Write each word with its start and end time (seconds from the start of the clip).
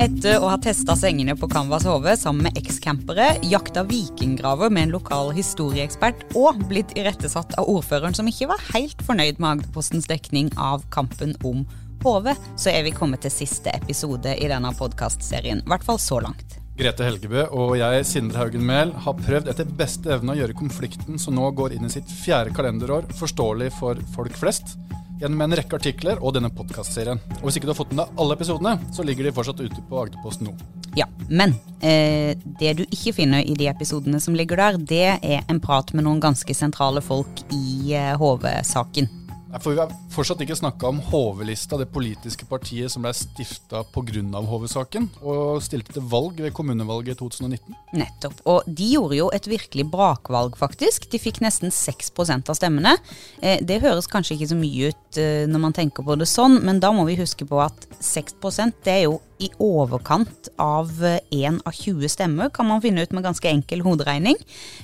Etter 0.00 0.38
å 0.40 0.46
ha 0.48 0.56
testa 0.56 0.94
sengene 0.96 1.34
på 1.36 1.44
Canvas 1.52 1.84
HV 1.84 2.06
sammen 2.16 2.46
med 2.46 2.56
ekscampere, 2.56 3.34
jakta 3.44 3.82
vikinggraver 3.84 4.70
med 4.72 4.86
en 4.86 4.94
lokal 4.94 5.28
historieekspert 5.36 6.22
og 6.40 6.62
blitt 6.70 6.94
irettesatt 6.96 7.52
av 7.60 7.68
ordføreren 7.68 8.16
som 8.16 8.30
ikke 8.30 8.48
var 8.48 8.64
helt 8.70 9.04
fornøyd 9.04 9.36
med 9.36 9.50
Agderpostens 9.50 10.08
dekning 10.08 10.48
av 10.56 10.86
kampen 10.94 11.34
om 11.44 11.66
HV, 12.00 12.30
så 12.56 12.72
er 12.72 12.86
vi 12.86 12.94
kommet 12.96 13.20
til 13.26 13.34
siste 13.34 13.74
episode 13.76 14.32
i 14.40 14.48
denne 14.48 14.72
podkastserien. 14.78 15.60
I 15.60 15.68
hvert 15.68 15.84
fall 15.84 16.00
så 16.00 16.22
langt. 16.24 16.56
Grete 16.80 17.04
Helgebø 17.04 17.44
og 17.52 17.74
jeg, 17.76 18.06
Sindre 18.08 18.40
Haugen 18.40 18.64
Mehl, 18.64 18.94
har 19.04 19.20
prøvd 19.20 19.52
etter 19.52 19.68
beste 19.68 20.16
evne 20.16 20.32
å 20.32 20.40
gjøre 20.40 20.56
konflikten 20.56 21.20
som 21.20 21.36
nå 21.36 21.52
går 21.60 21.76
inn 21.76 21.84
i 21.84 21.92
sitt 21.92 22.08
fjerde 22.22 22.56
kalenderår, 22.56 23.12
forståelig 23.20 23.68
for 23.76 24.00
folk 24.16 24.40
flest 24.40 24.78
gjennom 25.20 25.44
en 25.44 25.56
rekke 25.60 25.76
artikler 25.78 26.20
og 26.20 26.34
denne 26.36 26.50
podkastserien. 26.54 27.20
Og 27.40 27.48
hvis 27.48 27.60
ikke 27.60 27.68
du 27.68 27.74
har 27.74 27.80
fått 27.82 27.92
med 27.94 28.02
deg 28.02 28.22
alle 28.22 28.36
episodene, 28.38 28.76
så 28.94 29.06
ligger 29.06 29.28
de 29.28 29.34
fortsatt 29.36 29.60
ute 29.60 29.84
på 29.88 30.02
Agderposten 30.04 30.48
nå. 30.48 30.56
Ja, 30.98 31.06
men 31.28 31.54
eh, 31.86 32.34
det 32.58 32.72
du 32.80 32.84
ikke 32.88 33.14
finner 33.20 33.44
i 33.46 33.54
de 33.58 33.68
episodene 33.70 34.18
som 34.22 34.34
ligger 34.34 34.58
der, 34.58 34.80
det 34.80 35.06
er 35.20 35.44
en 35.46 35.62
prat 35.62 35.92
med 35.94 36.06
noen 36.08 36.22
ganske 36.22 36.56
sentrale 36.56 37.02
folk 37.04 37.44
i 37.54 37.94
eh, 37.94 38.16
HV-saken. 38.18 39.10
For 39.58 39.74
Vi 39.74 39.80
har 39.80 39.90
fortsatt 40.14 40.42
ikke 40.44 40.54
snakka 40.58 40.90
om 40.92 41.00
HV-lista, 41.10 41.78
det 41.80 41.88
politiske 41.90 42.46
partiet 42.46 42.92
som 42.92 43.02
ble 43.02 43.10
stifta 43.16 43.82
pga. 43.90 44.22
HV-saken, 44.50 45.08
og 45.26 45.62
stilte 45.64 45.94
til 45.96 46.04
valg 46.10 46.38
ved 46.40 46.54
kommunevalget 46.54 47.16
i 47.16 47.18
2019. 47.18 47.76
Nettopp. 47.98 48.38
Og 48.50 48.66
de 48.66 48.90
gjorde 48.94 49.18
jo 49.18 49.28
et 49.34 49.48
virkelig 49.50 49.86
brakvalg, 49.90 50.56
faktisk. 50.58 51.08
De 51.10 51.20
fikk 51.20 51.42
nesten 51.44 51.74
6% 51.74 52.50
av 52.50 52.58
stemmene. 52.58 52.94
Eh, 53.42 53.58
det 53.62 53.80
høres 53.82 54.10
kanskje 54.10 54.38
ikke 54.38 54.52
så 54.52 54.60
mye 54.60 54.92
ut 54.92 55.20
eh, 55.20 55.46
når 55.50 55.64
man 55.66 55.76
tenker 55.76 56.06
på 56.06 56.18
det 56.20 56.30
sånn, 56.30 56.60
men 56.64 56.80
da 56.82 56.92
må 56.94 57.06
vi 57.08 57.18
huske 57.20 57.48
på 57.48 57.60
at 57.62 57.90
6% 57.98 58.84
det 58.86 58.96
er 59.00 59.04
jo 59.08 59.18
i 59.40 59.48
overkant 59.62 60.50
av 60.60 60.90
én 61.30 61.60
av 61.64 61.72
20 61.72 62.12
stemmer, 62.12 62.50
kan 62.52 62.68
man 62.68 62.82
finne 62.84 63.02
ut 63.02 63.12
med 63.16 63.24
ganske 63.24 63.48
enkel 63.48 63.82
hoderegning. 63.84 64.36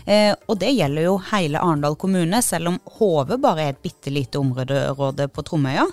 Eh, 0.07 0.33
og 0.49 0.59
det 0.63 0.73
gjelder 0.73 1.07
jo 1.07 1.17
hele 1.31 1.61
Arendal 1.61 1.97
kommune, 2.01 2.41
selv 2.43 2.73
om 2.73 2.79
Hove 2.97 3.39
bare 3.43 3.67
er 3.67 3.75
et 3.75 3.83
bitte 3.85 4.13
lite 4.13 4.41
område 4.41 5.29
på 5.29 5.45
Tromøya. 5.45 5.85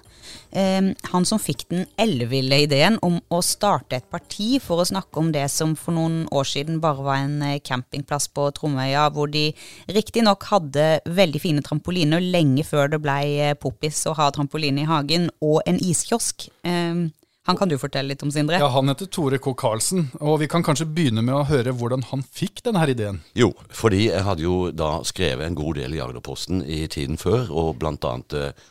Eh, 0.52 0.92
han 1.12 1.28
som 1.28 1.42
fikk 1.42 1.66
den 1.74 1.88
elleville 2.00 2.62
ideen 2.64 3.00
om 3.04 3.20
å 3.34 3.42
starte 3.44 4.00
et 4.00 4.08
parti 4.12 4.58
for 4.64 4.82
å 4.82 4.88
snakke 4.88 5.20
om 5.20 5.34
det 5.36 5.46
som 5.52 5.76
for 5.80 5.96
noen 5.96 6.24
år 6.32 6.48
siden 6.48 6.80
bare 6.84 7.04
var 7.04 7.24
en 7.24 7.42
eh, 7.44 7.60
campingplass 7.64 8.30
på 8.32 8.48
Tromøya, 8.56 9.10
hvor 9.14 9.32
de 9.34 9.50
riktignok 9.92 10.48
hadde 10.52 10.88
veldig 11.10 11.44
fine 11.44 11.66
trampoliner 11.66 12.24
lenge 12.24 12.64
før 12.68 12.96
det 12.96 13.02
ble 13.04 13.20
eh, 13.50 13.58
poppis 13.60 14.06
å 14.08 14.16
ha 14.20 14.30
trampoline 14.32 14.86
i 14.86 14.90
hagen, 14.90 15.28
og 15.44 15.62
en 15.68 15.82
iskiosk. 15.84 16.48
Eh, 16.64 17.10
han 17.44 17.58
kan 17.60 17.68
du 17.68 17.76
fortelle 17.76 18.14
litt 18.14 18.24
om, 18.24 18.32
Sindre? 18.32 18.60
Ja, 18.62 18.70
Han 18.72 18.88
heter 18.88 19.10
Tore 19.12 19.38
K. 19.38 19.52
Karlsen, 19.60 20.06
og 20.24 20.38
vi 20.40 20.48
kan 20.48 20.64
kanskje 20.64 20.88
begynne 20.88 21.24
med 21.26 21.36
å 21.36 21.48
høre 21.50 21.74
hvordan 21.76 22.06
han 22.12 22.24
fikk 22.24 22.62
denne 22.64 22.86
ideen? 22.88 23.20
Jo, 23.36 23.52
fordi 23.68 24.06
jeg 24.06 24.24
hadde 24.24 24.46
jo 24.46 24.70
da 24.72 24.94
skrevet 25.04 25.50
en 25.50 25.58
god 25.60 25.82
del 25.82 25.98
i 25.98 26.00
Agderposten 26.04 26.64
i 26.64 26.86
tiden 26.88 27.20
før, 27.20 27.50
og 27.52 27.82
bl.a. 27.82 28.14
Eh, 28.40 28.70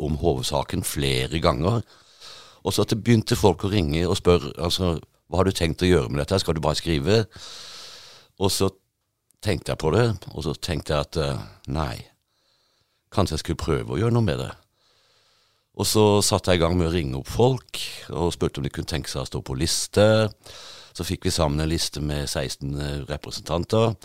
om 0.00 0.16
HV-saken 0.16 0.80
flere 0.88 1.36
ganger. 1.44 1.82
Og 2.64 2.72
så 2.72 2.86
at 2.86 2.94
det 2.94 3.02
begynte 3.04 3.36
folk 3.36 3.66
å 3.66 3.72
ringe 3.74 4.06
og 4.08 4.16
spørre 4.16 4.54
altså, 4.56 4.94
hva 5.28 5.42
har 5.42 5.48
du 5.48 5.52
tenkt 5.52 5.84
å 5.84 5.90
gjøre 5.90 6.08
med 6.08 6.22
dette, 6.22 6.40
skal 6.40 6.56
du 6.56 6.62
bare 6.64 6.80
skrive? 6.80 7.26
Og 8.40 8.48
så 8.48 8.70
tenkte 9.44 9.74
jeg 9.74 9.82
på 9.84 9.92
det, 9.92 10.06
og 10.32 10.46
så 10.46 10.56
tenkte 10.56 10.96
jeg 10.96 11.10
at 11.10 11.20
eh, 11.20 11.46
nei, 11.68 11.98
kanskje 13.12 13.36
jeg 13.36 13.44
skulle 13.44 13.64
prøve 13.66 13.92
å 13.92 14.00
gjøre 14.00 14.16
noe 14.16 14.24
med 14.24 14.40
det. 14.40 14.52
Og 15.74 15.86
så 15.88 16.04
satte 16.22 16.52
jeg 16.52 16.60
i 16.60 16.62
gang 16.62 16.76
med 16.78 16.88
å 16.88 16.94
ringe 16.94 17.18
opp 17.18 17.30
folk 17.30 17.80
og 18.14 18.32
spurte 18.34 18.60
om 18.60 18.66
de 18.66 18.70
kunne 18.72 18.90
tenke 18.90 19.10
seg 19.10 19.24
å 19.24 19.28
stå 19.28 19.40
på 19.42 19.56
liste. 19.58 20.06
Så 20.94 21.06
fikk 21.06 21.26
vi 21.26 21.34
sammen 21.34 21.58
en 21.62 21.70
liste 21.70 22.02
med 22.04 22.28
16 22.28 22.76
eh, 22.78 23.00
representanter. 23.08 23.96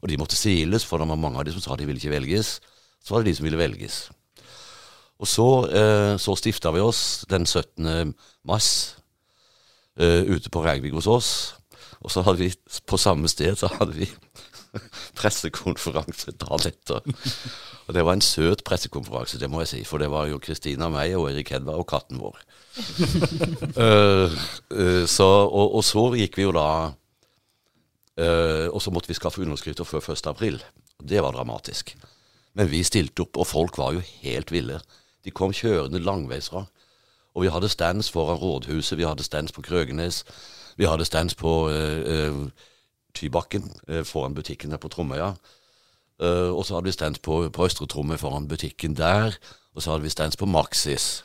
Og 0.00 0.08
de 0.08 0.18
måtte 0.20 0.38
siles, 0.38 0.86
for 0.86 1.02
det 1.02 1.10
var 1.10 1.18
mange 1.18 1.40
av 1.40 1.48
de 1.48 1.54
som 1.56 1.64
sa 1.64 1.76
de 1.76 1.88
ville 1.88 1.98
ikke 1.98 2.14
velges. 2.14 2.60
Så 3.02 3.14
var 3.14 3.24
det 3.24 3.32
de 3.32 3.40
som 3.40 3.48
ville 3.48 3.58
velges. 3.58 4.04
Og 5.20 5.28
så, 5.28 5.48
eh, 5.66 6.14
så 6.16 6.36
stifta 6.38 6.70
vi 6.72 6.84
oss 6.84 7.26
den 7.28 7.44
17. 7.44 8.14
mars 8.46 8.70
eh, 9.98 10.22
ute 10.30 10.48
på 10.48 10.62
Reigvik 10.64 10.94
hos 10.94 11.10
oss. 11.10 11.32
Og 12.00 12.14
så 12.14 12.22
hadde 12.24 12.46
vi 12.46 12.54
på 12.86 12.96
samme 12.96 13.28
sted 13.28 13.58
så 13.60 13.68
hadde 13.74 13.98
vi 13.98 14.08
pressekonferanse 15.18 16.34
dagen 16.38 16.70
etter. 16.70 17.02
Og 17.86 17.94
det 17.96 18.04
var 18.06 18.16
en 18.16 18.24
søt 18.24 18.62
pressekonferanse, 18.66 19.40
det 19.40 19.50
må 19.50 19.62
jeg 19.64 19.72
si. 19.72 19.82
For 19.88 20.02
det 20.02 20.10
var 20.12 20.28
jo 20.30 20.40
Kristina, 20.42 20.90
meg 20.92 21.16
og 21.18 21.30
Erik 21.30 21.52
Hedberg 21.54 21.82
og 21.82 21.88
katten 21.90 22.20
vår. 22.22 22.38
uh, 23.76 24.30
uh, 24.80 25.04
så, 25.10 25.28
og, 25.46 25.74
og, 25.74 25.82
så 25.86 26.06
gikk 26.20 26.38
vi 26.38 26.46
jo 26.46 26.52
da 26.54 26.68
uh, 26.90 28.66
Og 28.70 28.78
så 28.78 28.92
måtte 28.94 29.10
vi 29.10 29.18
skaffe 29.18 29.42
underskrifter 29.42 29.84
før 29.88 30.12
1. 30.12 30.30
april. 30.30 30.60
Det 31.02 31.22
var 31.22 31.34
dramatisk. 31.34 31.96
Men 32.54 32.70
vi 32.70 32.84
stilte 32.86 33.26
opp, 33.26 33.40
og 33.40 33.46
folk 33.46 33.78
var 33.78 33.94
jo 33.96 34.04
helt 34.22 34.52
ville. 34.52 34.80
De 35.24 35.30
kom 35.34 35.52
kjørende 35.54 36.02
langveisfra. 36.02 36.64
Og 37.34 37.44
vi 37.44 37.50
hadde 37.52 37.70
stands 37.70 38.10
foran 38.10 38.40
rådhuset, 38.40 38.98
vi 38.98 39.06
hadde 39.06 39.22
stands 39.22 39.52
på 39.54 39.62
Krøgenes, 39.62 40.24
vi 40.76 40.88
hadde 40.88 41.06
stands 41.06 41.36
på 41.38 41.70
Tybakken 43.14 43.70
foran 44.04 44.34
butikken 44.34 44.70
der 44.70 44.80
på 44.80 44.88
Tromøya. 44.88 45.34
Uh, 46.20 46.52
og 46.52 46.66
så 46.68 46.76
hadde 46.76 46.90
vi 46.90 46.92
stands 46.92 47.20
på, 47.24 47.46
på 47.48 47.64
Østre 47.64 47.86
Tromme 47.88 48.18
foran 48.20 48.48
butikken 48.48 48.92
der. 48.96 49.38
Og 49.74 49.82
så 49.82 49.94
hadde 49.94 50.04
vi 50.04 50.12
stands 50.12 50.36
på 50.36 50.48
Maxis. 50.50 51.22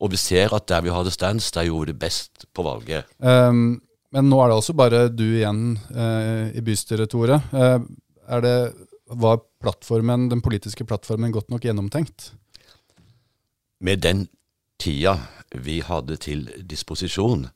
Og 0.00 0.14
vi 0.14 0.20
ser 0.20 0.54
at 0.56 0.68
der 0.68 0.84
vi 0.84 0.92
hadde 0.92 1.12
stands, 1.12 1.50
der 1.52 1.66
gjorde 1.68 1.86
vi 1.86 1.92
det 1.92 2.00
best 2.00 2.46
på 2.54 2.64
valget. 2.64 3.04
Um, 3.18 3.82
men 4.14 4.30
nå 4.30 4.38
er 4.40 4.50
det 4.50 4.56
altså 4.56 4.76
bare 4.78 5.08
du 5.12 5.24
igjen 5.26 5.76
uh, 5.92 6.48
i 6.54 6.62
bystyret, 6.64 7.10
Tore. 7.12 7.42
Uh, 7.52 7.84
er 8.24 8.44
det, 8.44 8.56
var 9.12 9.42
plattformen, 9.60 10.30
den 10.30 10.40
politiske 10.42 10.86
plattformen 10.88 11.32
godt 11.32 11.52
nok 11.52 11.66
gjennomtenkt? 11.66 12.32
Med 13.84 14.00
den 14.00 14.28
tida 14.80 15.18
vi 15.54 15.82
hadde 15.84 16.16
til 16.16 16.46
disposisjon, 16.70 17.50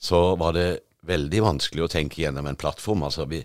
så 0.00 0.32
var 0.40 0.56
det 0.56 0.70
veldig 1.06 1.42
vanskelig 1.44 1.84
å 1.84 1.92
tenke 1.92 2.22
gjennom 2.22 2.46
en 2.48 2.58
plattform. 2.58 3.04
Altså 3.06 3.26
vi, 3.30 3.42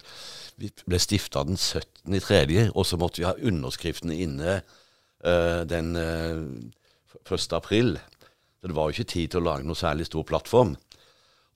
vi 0.62 0.72
ble 0.86 1.00
stifta 1.02 1.44
den 1.48 1.60
17.3., 1.60 2.70
og 2.74 2.86
så 2.88 3.00
måtte 3.02 3.22
vi 3.22 3.28
ha 3.28 3.36
underskriftene 3.38 4.18
inne 4.26 4.60
uh, 4.62 5.62
den 5.70 5.96
uh, 5.98 6.44
1. 7.26 7.48
april. 7.58 7.96
Så 8.58 8.70
det 8.70 8.78
var 8.78 8.90
jo 8.90 8.98
ikke 8.98 9.14
tid 9.14 9.34
til 9.34 9.42
å 9.42 9.48
lage 9.52 9.68
noe 9.68 9.78
særlig 9.78 10.10
stor 10.10 10.26
plattform. 10.28 10.76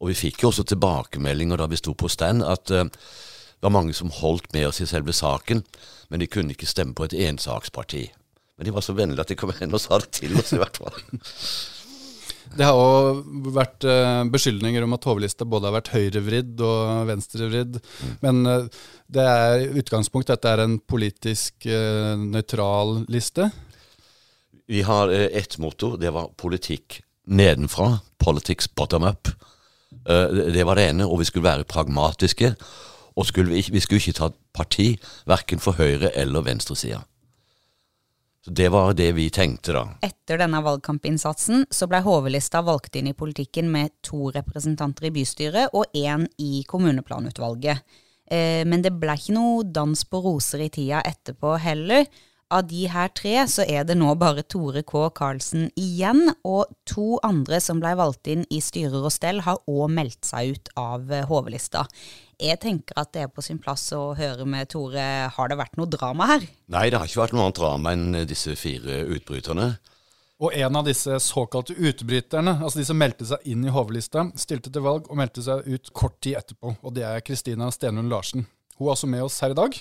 Og 0.01 0.09
vi 0.09 0.17
fikk 0.17 0.41
jo 0.41 0.50
også 0.50 0.66
tilbakemeldinger 0.69 1.62
da 1.62 1.69
vi 1.69 1.78
sto 1.78 1.94
på 1.97 2.09
stand, 2.09 2.45
at 2.45 2.73
uh, 2.73 2.88
det 2.89 3.68
var 3.68 3.78
mange 3.78 3.94
som 3.94 4.13
holdt 4.13 4.50
med 4.56 4.72
oss 4.72 4.81
i 4.81 4.89
selve 4.89 5.13
saken, 5.13 5.62
men 6.09 6.22
de 6.22 6.29
kunne 6.29 6.56
ikke 6.56 6.69
stemme 6.69 6.97
på 6.97 7.06
et 7.06 7.19
ensaksparti. 7.29 8.07
Men 8.57 8.68
de 8.68 8.73
var 8.73 8.83
så 8.85 8.94
vennlige 8.97 9.22
at 9.22 9.29
de 9.29 9.38
kom 9.38 9.53
hen 9.57 9.73
og 9.73 9.81
sa 9.83 10.00
det 10.01 10.09
til 10.18 10.33
oss, 10.38 10.51
i 10.53 10.59
hvert 10.62 10.81
fall. 10.81 10.97
Det 12.57 12.67
har 12.67 12.75
òg 12.75 13.22
vært 13.56 13.85
uh, 13.88 14.23
beskyldninger 14.31 14.84
om 14.84 14.95
at 14.97 15.06
HV-lista 15.07 15.47
både 15.47 15.69
har 15.69 15.78
vært 15.78 15.91
høyrevridd 15.94 16.63
og 16.67 17.07
venstrevridd. 17.07 17.78
Mm. 17.79 18.13
Men 18.25 18.41
uh, 18.50 18.81
det 19.12 19.28
er 19.28 19.79
utgangspunkt 19.81 20.31
dette 20.31 20.51
er 20.51 20.63
en 20.66 20.78
politisk 20.79 21.67
uh, 21.69 22.17
nøytral 22.19 23.06
liste. 23.12 23.47
Vi 24.72 24.84
har 24.88 25.12
ett 25.12 25.57
motto. 25.59 25.95
Det 26.00 26.12
var 26.16 26.31
politikk 26.39 27.01
nedenfra. 27.28 27.97
Politics 28.22 28.69
bottom 28.72 29.03
up. 29.03 29.28
det 30.06 30.63
var 30.63 30.79
det 30.79 30.85
ene. 30.94 31.03
Og 31.03 31.19
vi 31.19 31.28
skulle 31.28 31.50
være 31.50 31.68
pragmatiske. 31.68 32.53
Og 33.19 33.28
skulle 33.28 33.51
vi, 33.51 33.66
vi, 33.68 33.81
skulle 33.83 34.00
ikke 34.00 34.16
ta 34.16 34.29
parti 34.56 34.94
verken 35.28 35.59
for 35.59 35.75
høyre- 35.75 36.13
eller 36.16 36.45
venstresida. 36.47 37.01
Så 38.46 38.52
Det 38.52 38.69
var 38.69 38.94
det 38.94 39.12
vi 39.12 39.29
tenkte, 39.29 39.74
da. 39.75 39.83
Etter 40.01 40.39
denne 40.42 40.63
valgkampinnsatsen 40.66 41.68
så 41.69 41.88
ble 41.89 42.00
HV-lista 42.01 42.63
valgt 42.66 42.95
inn 42.98 43.12
i 43.12 43.18
politikken 43.18 43.69
med 43.69 43.94
to 44.01 44.31
representanter 44.33 45.12
i 45.12 45.13
bystyret 45.13 45.75
og 45.77 45.94
én 45.94 46.25
i 46.42 46.63
kommuneplanutvalget. 46.68 47.83
Eh, 48.25 48.66
men 48.66 48.81
det 48.81 48.95
ble 48.98 49.13
ikke 49.13 49.36
noe 49.38 49.68
dans 49.69 50.06
på 50.10 50.24
roser 50.25 50.66
i 50.66 50.71
tida 50.74 51.04
etterpå 51.06 51.54
heller. 51.62 52.10
Av 52.51 52.66
de 52.68 52.81
her 52.92 53.13
tre 53.16 53.45
så 53.48 53.63
er 53.63 53.86
det 53.88 53.95
nå 53.95 54.10
bare 54.19 54.44
Tore 54.44 54.81
K. 54.83 55.06
Karlsen 55.16 55.69
igjen, 55.80 56.25
og 56.44 56.74
to 56.89 57.21
andre 57.24 57.62
som 57.63 57.80
ble 57.80 57.94
valgt 57.95 58.27
inn 58.27 58.44
i 58.50 58.60
styrer 58.60 59.06
og 59.06 59.13
stell, 59.13 59.45
har 59.45 59.62
òg 59.69 59.94
meldt 59.94 60.27
seg 60.27 60.57
ut 60.57 60.74
av 60.81 61.13
HV-lista 61.30 61.86
jeg 62.42 62.60
tenker 62.62 62.98
at 62.98 63.12
det 63.14 63.26
er 63.26 63.32
på 63.32 63.44
sin 63.46 63.60
plass 63.62 63.88
å 63.94 64.12
høre 64.18 64.48
med 64.50 64.72
Tore. 64.74 65.06
Har 65.36 65.52
det 65.52 65.60
vært 65.60 65.78
noe 65.80 65.90
drama 65.90 66.28
her? 66.34 66.46
Nei, 66.74 66.90
det 66.90 67.00
har 67.00 67.10
ikke 67.10 67.22
vært 67.24 67.36
noe 67.38 67.48
annet 67.48 67.60
drama 67.62 67.94
enn 67.96 68.22
disse 68.30 68.56
fire 68.60 69.04
utbryterne. 69.16 69.68
Og 70.42 70.56
en 70.58 70.80
av 70.80 70.88
disse 70.88 71.20
såkalte 71.22 71.76
utbryterne, 71.78 72.56
altså 72.66 72.82
de 72.82 72.88
som 72.88 72.98
meldte 72.98 73.28
seg 73.30 73.46
inn 73.46 73.62
i 73.68 73.74
HV-lista, 73.74 74.26
stilte 74.42 74.72
til 74.74 74.82
valg 74.82 75.06
og 75.06 75.20
meldte 75.20 75.44
seg 75.46 75.68
ut 75.70 75.92
kort 75.94 76.18
tid 76.26 76.40
etterpå. 76.40 76.74
Og 76.82 76.96
det 76.96 77.06
er 77.06 77.22
Kristina 77.26 77.70
Stenlund 77.70 78.10
Larsen. 78.10 78.48
Hun 78.80 78.88
er 78.88 78.96
også 78.96 79.10
med 79.12 79.22
oss 79.28 79.38
her 79.46 79.54
i 79.54 79.60
dag. 79.60 79.78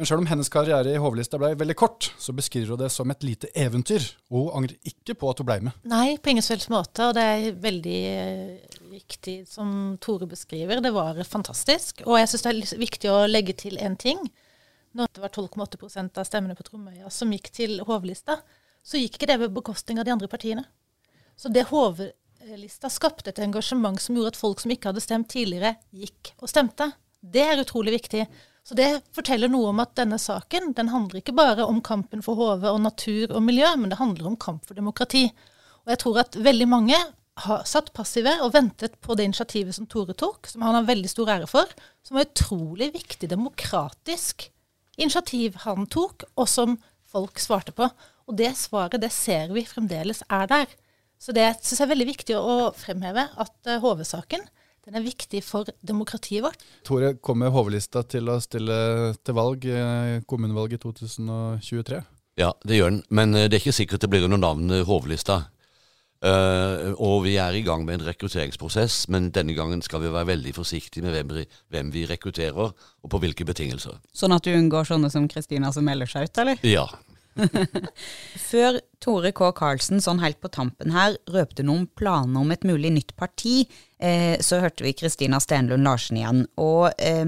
Men 0.00 0.08
sjøl 0.08 0.22
om 0.22 0.28
hennes 0.30 0.48
karriere 0.48 0.94
i 0.94 1.00
Hovlista 1.00 1.36
ble 1.36 1.50
veldig 1.60 1.74
kort, 1.76 2.06
så 2.16 2.32
beskriver 2.32 2.72
hun 2.72 2.80
det 2.80 2.86
som 2.88 3.10
et 3.12 3.24
lite 3.26 3.50
eventyr, 3.52 4.00
og 4.32 4.46
hun 4.46 4.62
angrer 4.62 4.88
ikke 4.88 5.12
på 5.20 5.28
at 5.28 5.42
hun 5.42 5.48
ble 5.50 5.56
med. 5.66 5.82
Nei, 5.92 6.14
på 6.16 6.32
ingen 6.32 6.46
som 6.46 6.72
måte, 6.72 7.10
og 7.10 7.18
det 7.18 7.24
er 7.28 7.58
veldig 7.60 7.98
eh, 8.08 8.78
riktig 8.94 9.34
som 9.50 9.98
Tore 10.00 10.24
beskriver. 10.30 10.80
Det 10.80 10.94
var 10.96 11.20
fantastisk. 11.28 12.00
Og 12.06 12.16
jeg 12.16 12.32
syns 12.32 12.46
det 12.46 12.54
er 12.54 12.80
viktig 12.80 13.12
å 13.12 13.18
legge 13.28 13.58
til 13.60 13.76
én 13.76 13.98
ting. 14.00 14.24
Når 14.96 15.12
det 15.12 15.26
var 15.26 15.36
12,8% 15.36 16.24
av 16.24 16.30
stemmene 16.30 16.56
på 16.56 16.64
Tromøya 16.70 17.12
som 17.12 17.36
gikk 17.36 17.52
til 17.60 17.76
Hovlista, 17.84 18.40
så 18.80 18.96
gikk 18.96 19.20
ikke 19.20 19.28
det 19.34 19.40
ved 19.44 19.56
bekostning 19.60 20.00
av 20.00 20.08
de 20.08 20.16
andre 20.16 20.32
partiene. 20.32 20.64
Så 21.36 21.52
det 21.52 21.68
Hovlista 21.74 22.88
skapte 22.88 23.34
et 23.34 23.44
engasjement 23.44 24.00
som 24.00 24.16
gjorde 24.16 24.32
at 24.32 24.40
folk 24.48 24.64
som 24.64 24.72
ikke 24.72 24.94
hadde 24.94 25.04
stemt 25.04 25.28
tidligere, 25.36 25.76
gikk 25.92 26.38
og 26.40 26.48
stemte. 26.48 26.88
Det 27.20 27.44
er 27.44 27.60
utrolig 27.60 28.00
viktig. 28.00 28.24
Så 28.70 28.76
det 28.78 29.00
forteller 29.10 29.50
noe 29.50 29.72
om 29.72 29.80
at 29.82 29.96
denne 29.98 30.14
saken 30.22 30.68
den 30.78 30.92
handler 30.92 31.18
ikke 31.18 31.32
bare 31.34 31.64
om 31.66 31.80
kampen 31.82 32.20
for 32.22 32.38
HV 32.38 32.68
og 32.70 32.76
natur 32.84 33.32
og 33.34 33.42
miljø, 33.42 33.66
men 33.74 33.90
det 33.90 33.96
handler 33.98 34.28
om 34.30 34.36
kamp 34.38 34.62
for 34.68 34.78
demokrati. 34.78 35.24
Og 35.82 35.90
jeg 35.90 35.98
tror 35.98 36.20
at 36.22 36.38
veldig 36.38 36.68
mange 36.70 37.00
har 37.42 37.64
satt 37.66 37.90
passive 37.96 38.36
og 38.44 38.52
ventet 38.54 38.94
på 39.02 39.16
det 39.18 39.26
initiativet 39.26 39.74
som 39.74 39.88
Tore 39.90 40.14
tok, 40.14 40.46
som 40.46 40.62
han 40.62 40.78
har 40.78 40.86
veldig 40.86 41.10
stor 41.10 41.32
ære 41.34 41.48
for, 41.50 41.74
som 42.06 42.14
var 42.14 42.28
utrolig 42.28 42.92
viktig 42.94 43.32
demokratisk 43.34 44.46
initiativ 45.02 45.58
han 45.64 45.90
tok, 45.90 46.28
og 46.38 46.46
som 46.46 46.78
folk 47.10 47.42
svarte 47.42 47.74
på. 47.74 47.90
Og 48.30 48.38
det 48.38 48.52
svaret, 48.54 49.02
det 49.02 49.10
ser 49.10 49.50
vi 49.50 49.66
fremdeles 49.66 50.22
er 50.30 50.46
der. 50.46 50.78
Så 51.18 51.34
det 51.34 51.56
syns 51.58 51.80
jeg 51.80 51.88
er 51.88 51.94
veldig 51.96 52.10
viktig 52.14 52.38
å 52.38 52.70
fremheve, 52.78 53.26
at 53.34 53.74
HV-saken 53.82 54.46
uh, 54.46 54.59
den 54.86 54.96
er 54.96 55.04
viktig 55.04 55.42
for 55.44 55.68
demokratiet 55.84 56.44
vårt. 56.46 56.64
Tore, 56.88 57.14
kommer 57.20 57.52
HV-lista 57.52 58.02
til 58.08 58.30
å 58.32 58.38
stille 58.42 58.80
til 59.20 59.36
valg, 59.36 59.66
i 59.68 60.20
kommunevalget 60.30 60.80
i 60.80 60.84
2023? 60.86 62.02
Ja, 62.40 62.54
det 62.64 62.78
gjør 62.78 62.94
den. 62.94 63.02
Men 63.12 63.34
eh, 63.36 63.48
det 63.48 63.58
er 63.58 63.64
ikke 63.64 63.76
sikkert 63.76 64.04
det 64.04 64.12
blir 64.12 64.28
noe 64.30 64.40
navn 64.40 64.72
HV-lista. 64.88 65.42
Uh, 66.20 66.92
og 67.00 67.22
vi 67.24 67.38
er 67.40 67.54
i 67.56 67.62
gang 67.64 67.86
med 67.88 67.96
en 67.96 68.10
rekrutteringsprosess, 68.10 69.06
men 69.08 69.30
denne 69.32 69.54
gangen 69.56 69.80
skal 69.80 70.02
vi 70.02 70.10
være 70.12 70.28
veldig 70.28 70.52
forsiktige 70.52 71.06
med 71.06 71.14
hvem, 71.16 71.46
hvem 71.72 71.92
vi 71.94 72.02
rekrutterer, 72.10 72.74
og 72.76 73.12
på 73.12 73.20
hvilke 73.22 73.46
betingelser. 73.48 73.96
Sånn 74.12 74.36
at 74.36 74.44
du 74.44 74.52
unngår 74.52 74.84
sånne 74.90 75.08
som 75.12 75.30
Kristina 75.32 75.72
som 75.72 75.88
melder 75.88 76.10
seg 76.12 76.28
ut, 76.28 76.42
eller? 76.42 76.60
Ja, 76.60 76.84
Før 78.50 78.80
Tore 79.02 79.32
K. 79.36 79.50
Karlsen 79.56 80.02
sånn 80.04 80.22
helt 80.22 80.40
på 80.42 80.50
tampen 80.52 80.92
her 80.94 81.16
røpte 81.32 81.64
noen 81.66 81.86
planer 81.98 82.42
om 82.42 82.52
et 82.52 82.66
mulig 82.68 82.92
nytt 82.94 83.14
parti, 83.20 83.64
eh, 84.02 84.36
så 84.42 84.60
hørte 84.64 84.86
vi 84.86 84.96
Kristina 84.96 85.40
Stenlund 85.42 85.86
Larsen 85.86 86.20
igjen. 86.20 86.44
Og 86.60 86.90
eh, 86.98 87.24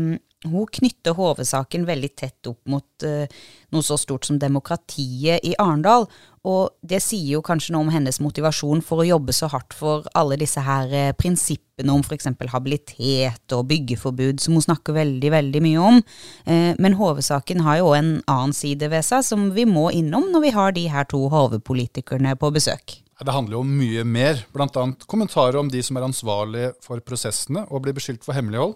hun 0.49 0.67
knytter 0.67 1.15
HV-saken 1.15 1.87
veldig 1.87 2.11
tett 2.19 2.51
opp 2.51 2.61
mot 2.71 3.07
uh, 3.07 3.25
noe 3.73 3.87
så 3.87 3.99
stort 4.01 4.27
som 4.27 4.41
demokratiet 4.43 5.45
i 5.47 5.55
Arendal. 5.61 6.09
Og 6.49 6.73
det 6.83 6.99
sier 7.05 7.37
jo 7.37 7.43
kanskje 7.47 7.75
noe 7.75 7.87
om 7.87 7.93
hennes 7.95 8.19
motivasjon 8.23 8.83
for 8.83 9.03
å 9.03 9.07
jobbe 9.07 9.35
så 9.37 9.47
hardt 9.53 9.77
for 9.79 10.09
alle 10.19 10.39
disse 10.41 10.63
her 10.67 10.91
uh, 10.91 11.13
prinsippene 11.19 11.95
om 11.95 12.03
f.eks. 12.03 12.33
habilitet 12.51 13.55
og 13.55 13.69
byggeforbud, 13.71 14.43
som 14.43 14.59
hun 14.59 14.67
snakker 14.67 14.99
veldig, 14.99 15.31
veldig 15.37 15.63
mye 15.63 15.87
om. 15.93 16.03
Uh, 16.49 16.73
men 16.83 16.99
HV-saken 16.99 17.63
har 17.67 17.79
jo 17.83 17.95
en 17.99 18.17
annen 18.27 18.57
side 18.57 18.91
ved 18.91 19.07
seg 19.07 19.23
som 19.27 19.51
vi 19.55 19.69
må 19.69 19.91
innom 19.95 20.33
når 20.35 20.47
vi 20.49 20.57
har 20.59 20.75
de 20.75 20.89
her 20.91 21.07
to 21.11 21.29
HV-politikerne 21.31 22.35
på 22.41 22.51
besøk. 22.55 22.99
Det 23.23 23.31
handler 23.31 23.55
jo 23.55 23.61
om 23.63 23.77
mye 23.79 24.03
mer, 24.03 24.41
bl.a. 24.51 24.87
kommentarer 25.07 25.61
om 25.61 25.69
de 25.71 25.79
som 25.87 25.95
er 25.95 26.09
ansvarlige 26.09 26.73
for 26.83 26.99
prosessene 27.07 27.63
og 27.69 27.85
blir 27.85 27.95
beskyldt 27.95 28.27
for 28.27 28.35
hemmelighold 28.35 28.75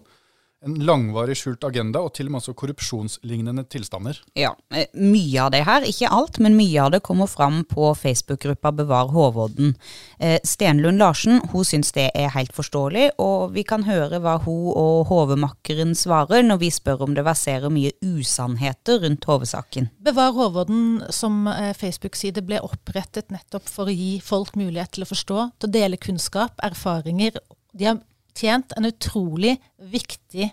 en 0.66 0.76
langvarig 0.86 1.36
skjult 1.38 1.64
agenda 1.66 2.02
og 2.04 2.12
til 2.16 2.28
og 2.28 2.34
med 2.34 2.42
også 2.42 2.54
korrupsjonslignende 2.58 3.64
tilstander. 3.70 4.18
Ja, 4.38 4.52
eh, 4.74 4.88
mye 4.92 5.44
av 5.44 5.52
det 5.54 5.62
her, 5.66 5.86
ikke 5.86 6.10
alt, 6.12 6.40
men 6.42 6.56
mye 6.58 6.82
av 6.82 6.92
det 6.94 7.02
kommer 7.06 7.30
fram 7.30 7.62
på 7.68 7.92
Facebook-gruppa 7.94 8.72
Bevar 8.76 9.12
Håvodden. 9.14 9.74
Eh, 10.18 10.38
Stenlund 10.44 10.98
Larsen 10.98 11.40
hun 11.52 11.64
syns 11.64 11.92
det 11.96 12.10
er 12.14 12.34
helt 12.34 12.54
forståelig, 12.56 13.10
og 13.22 13.54
vi 13.54 13.62
kan 13.66 13.86
høre 13.86 14.20
hva 14.22 14.38
hun 14.44 14.72
og 14.76 15.06
HV-makkeren 15.10 15.94
svarer 15.94 16.44
når 16.46 16.60
vi 16.64 16.70
spør 16.74 17.06
om 17.06 17.14
det 17.16 17.26
verserer 17.26 17.72
mye 17.72 17.94
usannheter 18.02 19.02
rundt 19.04 19.24
HV-saken. 19.28 19.90
Bevar 20.02 20.34
Håvodden 20.36 21.06
som 21.14 21.46
eh, 21.52 21.72
Facebook-side 21.76 22.42
ble 22.46 22.60
opprettet 22.64 23.30
nettopp 23.34 23.70
for 23.70 23.86
å 23.86 23.94
gi 23.94 24.16
folk 24.24 24.56
mulighet 24.58 24.96
til 24.96 25.06
å 25.06 25.10
forstå, 25.12 25.48
til 25.60 25.70
å 25.70 25.76
dele 25.78 26.00
kunnskap, 26.00 26.58
erfaringer. 26.66 27.38
De 27.76 27.90
har 27.90 28.02
tjent 28.36 28.74
en 28.76 28.88
utrolig 28.88 29.56
viktig 29.78 30.50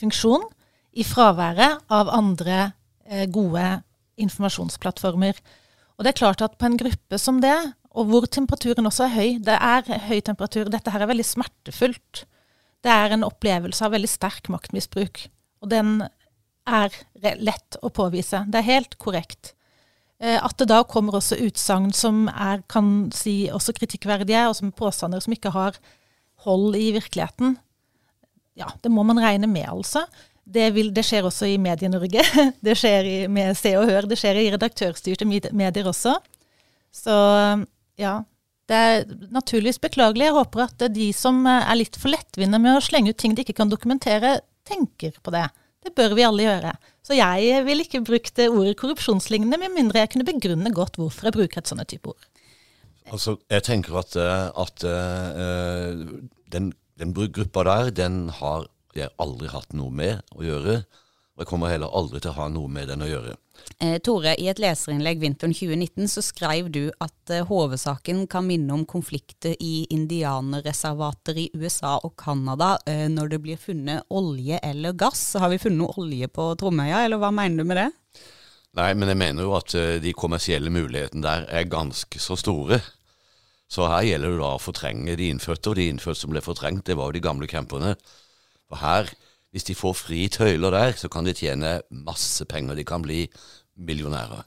funksjon 0.00 0.44
i 0.92 1.06
fraværet 1.06 1.84
av 1.92 2.10
andre 2.12 2.72
eh, 3.06 3.26
gode 3.30 3.80
informasjonsplattformer. 4.20 5.38
Og 5.98 6.04
det 6.04 6.12
er 6.12 6.20
klart 6.20 6.42
at 6.44 6.56
på 6.58 6.68
en 6.68 6.78
gruppe 6.80 7.18
som 7.20 7.40
det, 7.42 7.56
og 7.90 8.10
hvor 8.10 8.26
temperaturen 8.30 8.86
også 8.86 9.08
er 9.08 9.14
høy 9.16 9.30
Det 9.42 9.56
er 9.56 10.04
høy 10.06 10.20
temperatur. 10.22 10.68
Dette 10.70 10.92
her 10.94 11.02
er 11.02 11.10
veldig 11.10 11.26
smertefullt. 11.26 12.24
Det 12.80 12.90
er 12.92 13.12
en 13.12 13.26
opplevelse 13.26 13.84
av 13.84 13.96
veldig 13.96 14.08
sterk 14.08 14.48
maktmisbruk. 14.52 15.24
Og 15.60 15.72
den 15.72 15.98
er 16.70 16.94
lett 17.40 17.78
å 17.82 17.90
påvise. 17.92 18.44
Det 18.46 18.60
er 18.60 18.68
helt 18.68 18.94
korrekt. 19.02 19.54
Eh, 20.20 20.38
at 20.38 20.56
det 20.60 20.68
da 20.70 20.82
kommer 20.84 21.18
også 21.18 21.38
utsagn 21.40 21.90
som 21.96 22.28
er, 22.30 22.62
kan 22.70 23.10
si 23.16 23.50
også 23.52 23.74
kritikkverdige, 23.76 24.46
og 24.48 24.56
som 24.58 24.72
påstander 24.72 25.22
som 25.24 25.34
ikke 25.34 25.52
har 25.54 25.78
hold 26.46 26.76
i 26.78 26.90
virkeligheten. 26.96 27.56
Ja, 28.58 28.68
det 28.82 28.92
må 28.92 29.04
man 29.06 29.20
regne 29.22 29.48
med, 29.50 29.68
altså. 29.70 30.04
Det, 30.50 30.70
vil, 30.74 30.90
det 30.94 31.04
skjer 31.06 31.28
også 31.28 31.46
i 31.46 31.58
Medie-Norge. 31.62 32.24
Det 32.66 32.74
skjer 32.78 33.06
i, 33.06 33.16
med 33.30 33.54
Se 33.58 33.76
og 33.78 33.86
Hør. 33.86 34.08
Det 34.10 34.18
skjer 34.18 34.40
i 34.40 34.50
redaktørstyrte 34.50 35.28
medier 35.28 35.86
også. 35.86 36.16
Så 36.90 37.14
ja. 38.00 38.16
Det 38.70 38.78
er 38.78 39.04
naturligvis 39.34 39.80
beklagelig. 39.82 40.28
Jeg 40.28 40.36
håper 40.36 40.64
at 40.66 40.84
de 40.94 41.08
som 41.14 41.42
er 41.50 41.74
litt 41.78 41.96
for 41.98 42.12
lettvinte 42.12 42.58
med 42.62 42.78
å 42.78 42.82
slenge 42.84 43.10
ut 43.10 43.18
ting 43.18 43.34
de 43.34 43.42
ikke 43.42 43.56
kan 43.58 43.70
dokumentere, 43.70 44.40
tenker 44.66 45.16
på 45.22 45.34
det. 45.34 45.48
Det 45.82 45.94
bør 45.96 46.14
vi 46.14 46.26
alle 46.26 46.44
gjøre. 46.44 46.74
Så 47.06 47.16
jeg 47.18 47.64
vil 47.66 47.82
ikke 47.82 48.02
bruke 48.06 48.46
ordet 48.50 48.76
korrupsjonslignende, 48.78 49.58
med 49.58 49.74
mindre 49.74 50.04
jeg 50.04 50.12
kunne 50.12 50.28
begrunne 50.28 50.74
godt 50.76 51.00
hvorfor 51.00 51.30
jeg 51.30 51.38
bruker 51.38 51.62
et 51.62 51.70
sånt 51.70 51.86
type 51.90 52.12
ord. 52.12 52.29
Altså, 53.10 53.36
jeg 53.50 53.66
tenker 53.66 53.98
at, 54.00 54.16
eh, 54.16 54.48
at 54.64 54.84
uh, 54.86 56.04
den, 56.54 56.72
den 57.00 57.14
gruppa 57.14 57.64
der, 57.66 57.90
den 57.90 58.28
har 58.40 58.68
jeg 58.94 59.10
aldri 59.22 59.50
hatt 59.50 59.74
noe 59.76 59.90
med 59.94 60.22
å 60.36 60.46
gjøre. 60.46 60.80
Og 61.40 61.44
jeg 61.44 61.48
kommer 61.50 61.72
heller 61.72 61.92
aldri 61.96 62.20
til 62.20 62.34
å 62.34 62.36
ha 62.36 62.50
noe 62.52 62.68
med 62.68 62.90
den 62.90 63.02
å 63.04 63.08
gjøre. 63.08 63.36
Eh, 63.80 63.96
Tore, 64.04 64.34
i 64.36 64.48
et 64.50 64.60
leserinnlegg 64.60 65.20
vinteren 65.22 65.54
2019 65.56 66.10
så 66.12 66.22
skrev 66.24 66.68
du 66.72 66.82
at 67.00 67.32
eh, 67.32 67.46
HV-saken 67.48 68.26
kan 68.30 68.44
minne 68.48 68.74
om 68.76 68.84
konflikter 68.88 69.54
i 69.56 69.86
indianerreservater 69.94 71.40
i 71.40 71.46
USA 71.56 71.94
og 72.04 72.12
Canada 72.20 72.74
eh, 72.88 73.06
når 73.12 73.32
det 73.32 73.40
blir 73.46 73.60
funnet 73.60 74.04
olje 74.12 74.60
eller 74.64 74.96
gass. 75.00 75.22
Har 75.40 75.52
vi 75.52 75.60
funnet 75.62 75.80
noe 75.80 75.96
olje 76.00 76.28
på 76.28 76.50
Tromøya, 76.60 77.06
eller 77.06 77.20
hva 77.22 77.32
mener 77.32 77.62
du 77.62 77.70
med 77.72 77.80
det? 77.80 77.88
Nei, 78.76 78.92
men 78.94 79.10
jeg 79.10 79.18
mener 79.18 79.48
jo 79.48 79.56
at 79.56 79.72
de 80.04 80.12
kommersielle 80.14 80.70
mulighetene 80.70 81.24
der 81.24 81.48
er 81.48 81.70
ganske 81.72 82.20
så 82.22 82.36
store. 82.38 82.78
Så 83.70 83.86
her 83.86 84.02
gjelder 84.02 84.34
det 84.34 84.42
da 84.42 84.52
å 84.56 84.62
fortrenge 84.62 85.14
de 85.18 85.28
innfødte, 85.30 85.70
og 85.70 85.78
de 85.78 85.88
innfødte 85.92 86.24
som 86.24 86.32
ble 86.34 86.42
fortrengt, 86.42 86.86
det 86.88 86.96
var 86.98 87.10
jo 87.10 87.18
de 87.18 87.22
gamle 87.22 87.46
camperne. 87.50 87.94
For 88.66 88.82
her, 88.82 89.10
hvis 89.54 89.68
de 89.68 89.78
får 89.78 89.94
fri 89.98 90.24
tøyler 90.32 90.74
der, 90.74 90.96
så 90.98 91.10
kan 91.10 91.26
de 91.26 91.34
tjene 91.38 91.78
masse 91.90 92.46
penger. 92.50 92.78
De 92.78 92.86
kan 92.86 93.02
bli 93.02 93.28
millionærer. 93.78 94.42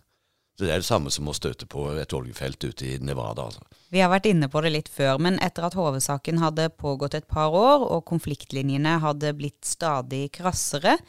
Så 0.54 0.68
Det 0.68 0.74
er 0.74 0.84
det 0.84 0.86
samme 0.86 1.10
som 1.10 1.28
å 1.28 1.34
støte 1.34 1.66
på 1.66 1.88
et 1.98 2.14
oljefelt 2.14 2.62
ute 2.62 2.86
i 2.86 2.98
Nevada. 3.02 3.48
Altså. 3.48 3.64
Vi 3.90 4.04
har 4.04 4.12
vært 4.12 4.28
inne 4.30 4.50
på 4.52 4.62
det 4.62 4.74
litt 4.76 4.92
før, 4.92 5.18
men 5.18 5.40
etter 5.42 5.66
at 5.66 5.74
HV-saken 5.74 6.38
hadde 6.44 6.70
pågått 6.78 7.16
et 7.18 7.28
par 7.28 7.56
år, 7.58 7.88
og 7.90 8.06
konfliktlinjene 8.06 9.00
hadde 9.02 9.34
blitt 9.40 9.66
stadig 9.66 10.28
krassere, 10.36 11.00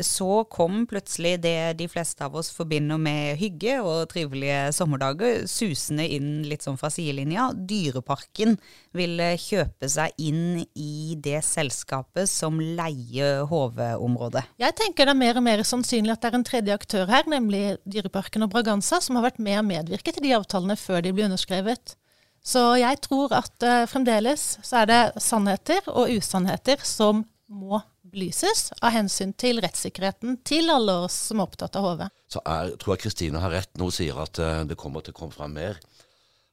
så 0.00 0.44
kom 0.48 0.86
plutselig 0.88 1.34
det 1.44 1.74
de 1.76 1.88
fleste 1.92 2.24
av 2.24 2.38
oss 2.40 2.48
forbinder 2.56 2.96
med 2.96 3.36
hygge 3.36 3.74
og 3.84 4.06
trivelige 4.08 4.70
sommerdager, 4.72 5.42
susende 5.44 6.06
inn 6.08 6.30
litt 6.48 6.64
sånn 6.64 6.78
fra 6.80 6.88
sidelinja. 6.92 7.50
Dyreparken 7.52 8.56
ville 8.96 9.28
kjøpe 9.36 9.90
seg 9.92 10.16
inn 10.16 10.62
i 10.72 11.18
det 11.20 11.42
selskapet 11.44 12.30
som 12.32 12.56
leier 12.56 13.44
HV-området. 13.50 14.46
Jeg 14.56 14.78
tenker 14.80 15.04
det 15.04 15.16
er 15.16 15.22
mer 15.26 15.42
og 15.42 15.46
mer 15.50 15.64
sannsynlig 15.68 16.16
at 16.16 16.24
det 16.24 16.32
er 16.32 16.40
en 16.40 16.48
tredje 16.48 16.80
aktør 16.80 17.12
her, 17.12 17.28
nemlig 17.28 17.76
Dyreparken 17.84 18.48
og 18.48 18.52
Braganza, 18.56 19.02
som 19.04 19.20
har 19.20 19.28
vært 19.28 19.42
med 19.42 19.60
og 19.60 19.68
medvirket 19.68 20.16
til 20.16 20.30
de 20.30 20.36
avtalene 20.38 20.80
før 20.80 21.04
de 21.04 21.12
ble 21.12 21.28
underskrevet. 21.28 21.98
Så 22.44 22.62
jeg 22.80 23.00
tror 23.04 23.34
at 23.36 23.66
uh, 23.66 23.84
fremdeles 23.90 24.54
så 24.64 24.82
er 24.82 24.90
det 24.90 25.02
sannheter 25.22 25.84
og 25.90 26.12
usannheter 26.14 26.80
som 26.86 27.24
må 27.48 27.80
belyses 28.12 28.68
av 28.78 28.94
hensyn 28.94 29.34
til 29.38 29.60
rettssikkerheten 29.64 30.38
til 30.48 30.70
alle 30.72 30.94
oss 31.06 31.16
som 31.28 31.40
er 31.40 31.48
opptatt 31.48 31.78
av 31.78 31.86
HV. 31.86 32.04
Så 32.32 32.42
er, 32.44 32.74
tror 32.80 32.94
jeg 32.94 33.04
Kristine 33.06 33.42
har 33.42 33.54
rett 33.54 33.72
når 33.76 33.90
hun 33.90 33.96
sier 33.98 34.22
at 34.22 34.40
uh, 34.42 34.62
det 34.68 34.78
kommer 34.80 35.04
til 35.04 35.16
å 35.16 35.20
komme 35.20 35.36
fram 35.36 35.56
mer. 35.56 35.80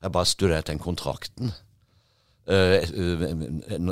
Jeg 0.04 0.14
bare 0.14 0.30
studert 0.30 0.70
den 0.70 0.82
kontrakten. 0.84 1.54
Uh, 2.46 2.82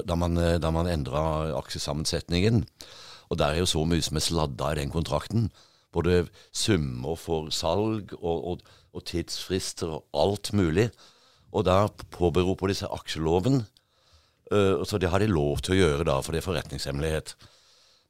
da 0.06 0.18
man, 0.20 0.38
da 0.62 0.74
man 0.76 0.92
endra 0.92 1.24
aksjesammensetningen. 1.58 2.64
Og 3.32 3.40
der 3.40 3.56
er 3.56 3.64
jo 3.64 3.70
så 3.70 3.84
mye 3.88 4.04
som 4.06 4.20
er 4.20 4.26
sladda 4.28 4.74
i 4.74 4.82
den 4.84 4.94
kontrakten. 4.94 5.50
både 5.94 6.28
summer 6.52 7.16
for 7.16 7.50
salg 7.54 8.14
og, 8.18 8.48
og, 8.48 8.62
og 8.94 9.06
tidsfrister 9.06 9.92
og 9.94 10.06
alt 10.14 10.54
mulig. 10.54 10.90
Og 11.54 11.66
da 11.68 11.88
påberoper 12.14 12.72
de 12.72 12.78
seg 12.78 12.94
aksjeloven. 12.94 13.64
Uh, 14.52 14.84
så 14.84 14.98
det 14.98 15.10
har 15.10 15.24
de 15.24 15.32
lov 15.32 15.62
til 15.64 15.76
å 15.76 15.80
gjøre 15.80 16.08
da, 16.08 16.20
for 16.22 16.36
det 16.36 16.42
er 16.42 16.48
forretningshemmelighet. 16.48 17.36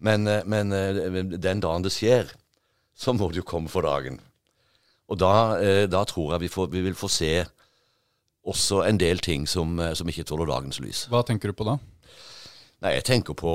Men, 0.03 0.25
uh, 0.27 0.41
men 0.49 0.73
uh, 0.73 1.19
den 1.37 1.61
dagen 1.63 1.85
det 1.85 1.93
skjer, 1.93 2.31
så 2.97 3.13
må 3.13 3.29
det 3.29 3.43
jo 3.43 3.47
komme 3.47 3.69
for 3.71 3.85
dagen. 3.85 4.19
Og 5.11 5.19
da, 5.19 5.59
da 5.91 5.99
tror 6.07 6.31
jeg 6.33 6.45
vi, 6.45 6.49
får, 6.49 6.69
vi, 6.71 6.81
vil 6.85 6.95
få 6.97 7.09
se 7.11 7.43
også 8.47 8.79
en 8.87 8.97
del 8.97 9.19
ting 9.21 9.43
som, 9.49 9.75
som, 9.93 10.09
ikke 10.09 10.23
tåler 10.25 10.47
dagens 10.49 10.79
lys. 10.81 11.03
Hva 11.11 11.21
tenker 11.27 11.51
du 11.51 11.57
på 11.57 11.67
da? 11.67 11.75
Nei, 12.81 12.93
Jeg 12.95 13.03
tenker 13.09 13.35
på 13.37 13.51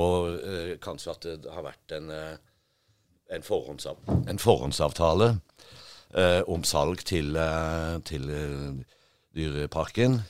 kanskje 0.85 1.15
at 1.15 1.25
det 1.47 1.55
har 1.55 1.65
vært 1.65 1.95
en, 1.97 2.13
en, 2.13 3.47
forhåndsav, 3.47 3.97
en 4.29 4.43
forhåndsavtale 4.43 5.31
om 6.53 6.69
salg 6.69 7.03
til, 7.09 7.41
til 8.07 8.29
Dyreparken. 9.35 10.21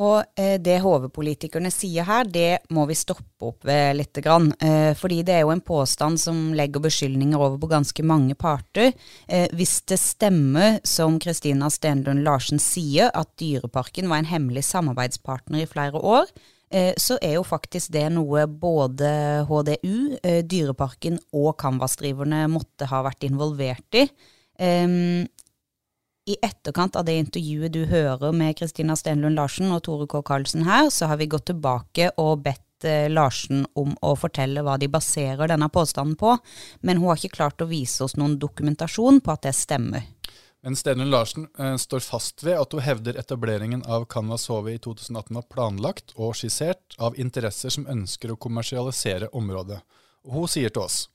Og 0.00 0.22
eh, 0.40 0.56
det 0.62 0.78
HV-politikerne 0.80 1.70
sier 1.72 2.06
her, 2.08 2.24
det 2.24 2.62
må 2.72 2.86
vi 2.88 2.96
stoppe 2.96 3.50
opp 3.50 3.66
ved 3.68 3.98
litt. 3.98 4.08
Grann. 4.20 4.48
Eh, 4.60 4.92
fordi 4.98 5.20
det 5.24 5.36
er 5.36 5.44
jo 5.44 5.52
en 5.52 5.62
påstand 5.64 6.20
som 6.20 6.50
legger 6.56 6.82
beskyldninger 6.82 7.38
over 7.40 7.60
på 7.60 7.70
ganske 7.70 8.04
mange 8.04 8.34
parter. 8.38 8.94
Eh, 9.28 9.46
hvis 9.56 9.78
det 9.88 10.00
stemmer, 10.02 10.80
som 10.88 11.20
Kristina 11.22 11.70
Stenlund 11.70 12.24
Larsen 12.26 12.60
sier, 12.60 13.12
at 13.14 13.30
Dyreparken 13.40 14.10
var 14.10 14.22
en 14.22 14.30
hemmelig 14.32 14.64
samarbeidspartner 14.70 15.64
i 15.64 15.68
flere 15.70 16.00
år, 16.00 16.32
så 16.70 17.16
er 17.18 17.32
jo 17.34 17.40
faktisk 17.42 17.90
det 17.90 18.04
noe 18.14 18.44
både 18.46 19.08
HDU, 19.48 20.20
Dyreparken 20.46 21.16
og 21.34 21.56
Canvas-driverne 21.58 22.44
måtte 22.46 22.86
ha 22.86 23.00
vært 23.02 23.26
involvert 23.26 23.98
i. 23.98 24.04
Um, 24.60 25.26
i 26.30 26.36
etterkant 26.42 26.96
av 26.96 27.04
det 27.04 27.16
intervjuet 27.18 27.72
du 27.74 27.84
hører 27.90 28.32
med 28.36 28.56
Kristina 28.58 28.96
Stenlund 28.98 29.38
Larsen 29.38 29.72
og 29.74 29.82
Tore 29.86 30.06
K. 30.10 30.20
Karlsen 30.26 30.66
her, 30.68 30.90
så 30.94 31.08
har 31.10 31.18
vi 31.18 31.30
gått 31.30 31.48
tilbake 31.50 32.10
og 32.20 32.44
bedt 32.44 32.86
eh, 32.86 33.08
Larsen 33.10 33.64
om 33.78 33.96
å 34.06 34.14
fortelle 34.18 34.62
hva 34.66 34.76
de 34.78 34.90
baserer 34.92 35.50
denne 35.50 35.70
påstanden 35.72 36.14
på, 36.20 36.36
men 36.86 37.00
hun 37.00 37.10
har 37.10 37.18
ikke 37.18 37.40
klart 37.40 37.64
å 37.64 37.70
vise 37.70 38.04
oss 38.06 38.16
noen 38.20 38.38
dokumentasjon 38.42 39.22
på 39.24 39.34
at 39.34 39.48
det 39.48 39.56
stemmer. 39.58 40.06
Men 40.62 40.76
Stenlund 40.76 41.10
Larsen 41.10 41.48
eh, 41.58 41.76
står 41.80 42.04
fast 42.04 42.44
ved 42.46 42.60
at 42.60 42.76
hun 42.76 42.84
hevder 42.84 43.18
etableringen 43.18 43.82
av 43.88 44.04
Canvas 44.12 44.46
HV 44.50 44.74
i 44.74 44.80
2018 44.82 45.40
var 45.40 45.48
planlagt 45.50 46.14
og 46.16 46.36
skissert 46.38 46.98
av 46.98 47.18
interesser 47.18 47.72
som 47.74 47.88
ønsker 47.90 48.34
å 48.34 48.38
kommersialisere 48.38 49.32
området. 49.32 49.80
Og 50.28 50.36
hun 50.36 50.52
sier 50.52 50.70
til 50.70 50.84
oss 50.84 51.06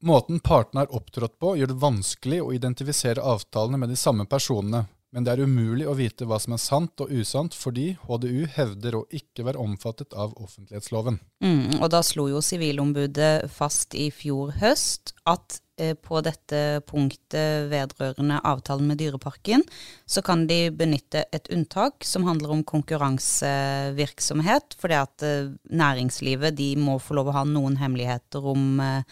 Måten 0.00 0.40
partene 0.40 0.80
har 0.84 0.94
opptrådt 0.94 1.38
på, 1.42 1.56
gjør 1.58 1.66
det 1.72 1.82
vanskelig 1.82 2.38
å 2.44 2.52
identifisere 2.54 3.24
avtalene 3.24 3.78
med 3.82 3.88
de 3.90 3.96
samme 3.98 4.26
personene, 4.30 4.84
men 5.10 5.24
det 5.24 5.32
er 5.32 5.40
umulig 5.42 5.88
å 5.88 5.96
vite 5.98 6.24
hva 6.28 6.38
som 6.38 6.52
er 6.54 6.60
sant 6.62 7.00
og 7.02 7.10
usant 7.10 7.54
fordi 7.56 7.96
HDU 8.06 8.46
hevder 8.54 8.94
å 9.00 9.06
ikke 9.10 9.44
være 9.48 9.58
omfattet 9.58 10.14
av 10.14 10.34
offentlighetsloven. 10.38 11.18
Mm, 11.42 11.80
og 11.80 11.90
da 11.90 12.02
slo 12.06 12.28
jo 12.30 12.40
Sivilombudet 12.44 13.50
fast 13.50 13.94
i 13.98 14.10
fjor 14.14 14.52
høst 14.60 15.14
at 15.26 15.58
eh, 15.80 15.96
på 15.98 16.20
dette 16.22 16.82
punktet 16.86 17.66
vedrørende 17.72 18.38
avtalen 18.46 18.86
med 18.92 18.98
Dyreparken, 19.00 19.64
så 20.06 20.22
kan 20.22 20.46
de 20.46 20.70
benytte 20.70 21.24
et 21.32 21.48
unntak 21.50 22.04
som 22.06 22.24
handler 22.28 22.50
om 22.54 22.62
konkurransevirksomhet, 22.68 24.76
fordi 24.78 24.94
at 25.00 25.22
eh, 25.26 25.50
næringslivet 25.72 26.54
de 26.60 26.76
må 26.78 27.00
få 27.02 27.14
lov 27.18 27.32
å 27.32 27.40
ha 27.40 27.44
noen 27.48 27.80
hemmeligheter 27.80 28.46
om 28.54 28.78
eh, 28.84 29.02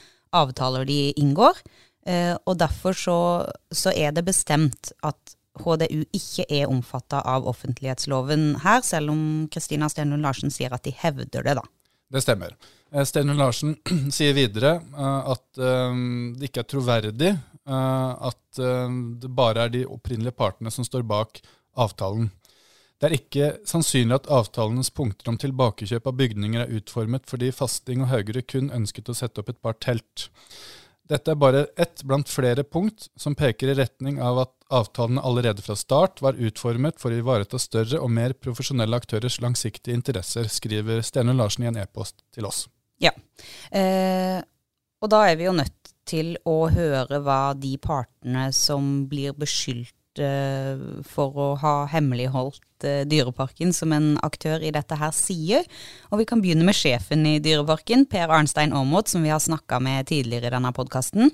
avtaler 0.45 0.87
de 0.89 1.11
inngår. 1.19 1.59
Eh, 2.07 2.35
og 2.47 2.59
derfor 2.61 2.95
så, 2.97 3.19
så, 3.75 3.91
er 3.91 4.15
det 4.15 4.27
bestemt 4.29 4.93
at 5.07 5.35
HDU 5.57 6.05
ikke 6.15 6.45
er 6.53 6.71
omfatta 6.71 7.23
av 7.27 7.49
offentlighetsloven 7.49 8.61
her, 8.63 8.85
selv 8.87 9.15
om 9.15 9.21
Kristina 9.53 9.89
Stenlund 9.91 10.23
Larsen 10.23 10.53
sier 10.53 10.75
at 10.77 10.85
de 10.87 10.93
hevder 10.95 11.43
det, 11.43 11.57
da. 11.59 11.65
Det 12.13 12.23
stemmer. 12.23 12.55
Eh, 12.93 13.03
Stenlund 13.09 13.41
Larsen 13.43 13.75
sier 14.17 14.37
videre 14.37 14.79
uh, 14.95 15.35
at 15.35 15.45
det 15.59 16.51
ikke 16.51 16.63
er 16.65 16.71
troverdig 16.71 17.37
at 17.67 18.59
det 18.63 19.29
bare 19.35 19.65
er 19.65 19.71
de 19.75 19.81
opprinnelige 19.91 20.37
partene 20.39 20.71
som 20.71 20.85
står 20.87 21.03
bak 21.03 21.41
avtalen. 21.83 22.29
Det 22.97 23.09
er 23.09 23.15
ikke 23.19 23.47
sannsynlig 23.69 24.17
at 24.17 24.31
avtalenes 24.33 24.89
punkter 24.95 25.29
om 25.29 25.37
tilbakekjøp 25.41 26.07
av 26.09 26.17
bygninger 26.17 26.63
er 26.63 26.75
utformet 26.79 27.27
fordi 27.29 27.51
Fasting 27.53 28.07
og 28.07 28.09
Haugerud 28.13 28.47
kun 28.49 28.73
ønsket 28.73 29.11
å 29.13 29.17
sette 29.19 29.43
opp 29.43 29.53
et 29.53 29.61
par 29.61 29.77
telt. 29.85 30.31
Dette 31.07 31.31
er 31.31 31.39
bare 31.39 31.67
ett 31.79 32.01
blant 32.09 32.31
flere 32.33 32.65
punkt 32.65 33.11
som 33.21 33.37
peker 33.39 33.71
i 33.71 33.77
retning 33.79 34.17
av 34.19 34.41
at 34.43 34.55
avtalene 34.75 35.23
allerede 35.23 35.63
fra 35.63 35.77
start 35.79 36.23
var 36.25 36.41
utformet 36.41 36.97
for 36.99 37.13
å 37.13 37.21
ivareta 37.21 37.61
større 37.63 38.01
og 38.03 38.11
mer 38.11 38.35
profesjonelle 38.35 38.99
aktørers 38.99 39.39
langsiktige 39.45 39.95
interesser, 39.95 40.49
skriver 40.51 41.05
Stene 41.07 41.37
Larsen 41.37 41.67
i 41.67 41.71
en 41.71 41.79
e-post 41.79 42.25
til 42.35 42.49
oss. 42.49 42.65
Ja, 42.99 43.13
eh, 43.71 44.41
og 45.05 45.13
da 45.13 45.21
er 45.29 45.37
vi 45.39 45.47
jo 45.47 45.55
nødt 45.55 45.93
til 46.09 46.35
å 46.49 46.57
høre 46.73 47.21
hva 47.23 47.53
de 47.59 47.77
partene 47.83 48.49
som 48.57 49.05
blir 49.11 49.37
beskyldt 49.37 49.95
for 51.07 51.37
å 51.37 51.49
ha 51.61 51.75
hemmeligholdt 51.93 52.87
eh, 52.87 53.03
Dyreparken 53.09 53.73
som 53.77 53.93
en 53.93 54.15
aktør 54.27 54.65
i 54.65 54.73
dette 54.75 54.99
her 55.01 55.13
sier. 55.17 55.67
Og 56.11 56.23
vi 56.23 56.29
kan 56.29 56.43
begynne 56.45 56.67
med 56.67 56.79
sjefen 56.79 57.27
i 57.29 57.37
Dyreparken, 57.43 58.07
Per 58.11 58.33
Arnstein 58.33 58.75
Aamodt, 58.77 59.13
som 59.13 59.27
vi 59.27 59.33
har 59.35 59.43
snakka 59.43 59.81
med 59.83 60.09
tidligere 60.13 60.51
i 60.51 60.57
denne 60.57 60.73
podkasten. 60.77 61.31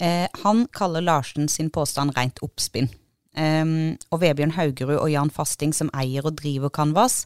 Eh, 0.00 0.26
han 0.44 0.66
kaller 0.72 1.04
Larsen 1.04 1.50
sin 1.52 1.70
påstand 1.74 2.16
rent 2.16 2.42
oppspinn. 2.44 2.90
Um, 3.32 3.94
og 4.12 4.20
Vebjørn 4.20 4.52
Haugerud 4.58 4.98
og 4.98 5.08
Jan 5.08 5.30
Fasting, 5.32 5.72
som 5.72 5.88
eier 5.96 6.26
og 6.28 6.36
driver 6.36 6.68
Canvas, 6.68 7.22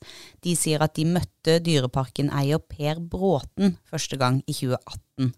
de 0.46 0.54
sier 0.54 0.84
at 0.84 0.94
de 0.94 1.02
møtte 1.08 1.58
Dyreparken-eier 1.66 2.62
Per 2.62 3.00
Bråten 3.02 3.74
første 3.90 4.18
gang 4.20 4.38
i 4.46 4.54
2018. 4.54 5.32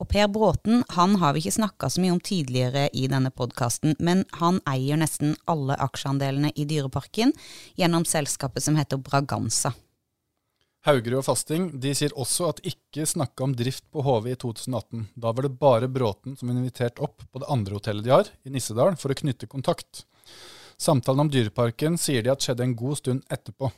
Og 0.00 0.08
Per 0.08 0.30
Bråten 0.32 0.80
han 0.96 1.18
har 1.20 1.36
vi 1.36 1.44
ikke 1.44 1.58
snakka 1.58 1.92
så 1.92 2.00
mye 2.00 2.14
om 2.16 2.22
tidligere 2.24 2.86
i 2.96 3.04
denne 3.12 3.34
podkasten, 3.36 3.98
men 4.00 4.24
han 4.40 4.62
eier 4.70 5.00
nesten 5.00 5.36
alle 5.44 5.76
aksjeandelene 5.76 6.54
i 6.56 6.64
Dyreparken 6.72 7.36
gjennom 7.76 8.08
selskapet 8.08 8.64
som 8.64 8.80
heter 8.80 9.02
Braganza. 9.04 9.74
Haugerud 10.84 11.22
og 11.22 11.24
Fasting 11.24 11.70
de 11.80 11.94
sier 11.96 12.12
også 12.20 12.50
at 12.50 12.64
ikke 12.68 13.06
snakka 13.08 13.46
om 13.46 13.54
drift 13.56 13.86
på 13.92 14.02
HV 14.04 14.26
i 14.34 14.40
2018. 14.40 15.06
Da 15.16 15.32
var 15.32 15.46
det 15.46 15.54
bare 15.60 15.88
Bråten 15.88 16.36
som 16.36 16.50
var 16.50 16.58
invitert 16.60 17.00
opp 17.04 17.24
på 17.24 17.40
det 17.40 17.48
andre 17.52 17.78
hotellet 17.78 18.04
de 18.04 18.12
har, 18.12 18.28
i 18.44 18.52
Nissedal, 18.52 18.96
for 19.00 19.12
å 19.12 19.16
knytte 19.16 19.48
kontakt. 19.48 20.04
Samtalen 20.80 21.26
om 21.26 21.32
Dyreparken 21.32 21.98
sier 22.00 22.24
de 22.24 22.32
at 22.32 22.44
skjedde 22.44 22.66
en 22.66 22.76
god 22.78 23.00
stund 23.00 23.24
etterpå. 23.32 23.70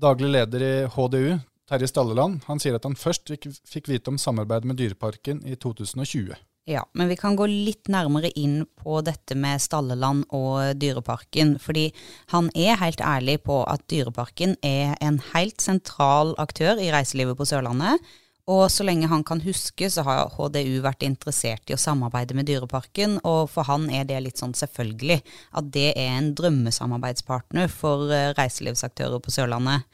Daglig 0.00 0.32
leder 0.34 0.64
i 0.64 0.72
HDU, 0.90 1.36
Terje 1.70 1.88
Stalleland, 1.88 2.42
han 2.48 2.60
sier 2.60 2.76
at 2.76 2.84
han 2.84 2.98
først 2.98 3.30
fikk 3.70 3.88
vite 3.88 4.12
om 4.12 4.18
samarbeidet 4.20 4.68
med 4.68 4.80
Dyreparken 4.80 5.40
i 5.48 5.56
2020. 5.56 6.34
Ja, 6.64 6.80
men 6.96 7.10
vi 7.10 7.16
kan 7.20 7.36
gå 7.36 7.44
litt 7.48 7.90
nærmere 7.92 8.30
inn 8.40 8.62
på 8.80 9.02
dette 9.04 9.36
med 9.36 9.60
Stalleland 9.60 10.24
og 10.32 10.78
Dyreparken. 10.80 11.58
Fordi 11.60 11.90
han 12.32 12.48
er 12.56 12.80
helt 12.80 13.02
ærlig 13.04 13.42
på 13.44 13.58
at 13.68 13.84
Dyreparken 13.92 14.56
er 14.64 14.94
en 15.04 15.20
helt 15.34 15.60
sentral 15.60 16.32
aktør 16.40 16.80
i 16.80 16.88
reiselivet 16.94 17.36
på 17.36 17.46
Sørlandet. 17.48 18.00
Og 18.50 18.66
så 18.68 18.84
lenge 18.84 19.08
han 19.08 19.22
kan 19.24 19.40
huske, 19.40 19.88
så 19.88 20.02
har 20.04 20.28
HDU 20.34 20.82
vært 20.84 21.04
interessert 21.06 21.70
i 21.70 21.76
å 21.76 21.80
samarbeide 21.80 22.36
med 22.36 22.44
Dyreparken, 22.50 23.16
og 23.24 23.48
for 23.54 23.64
han 23.70 23.86
er 23.88 24.04
det 24.04 24.18
litt 24.20 24.40
sånn 24.40 24.52
selvfølgelig 24.56 25.22
at 25.56 25.70
det 25.72 25.94
er 25.96 26.18
en 26.18 26.34
drømmesamarbeidspartner 26.36 27.70
for 27.72 28.12
eh, 28.12 28.34
reiselivsaktører 28.36 29.22
på 29.24 29.32
Sørlandet. 29.32 29.86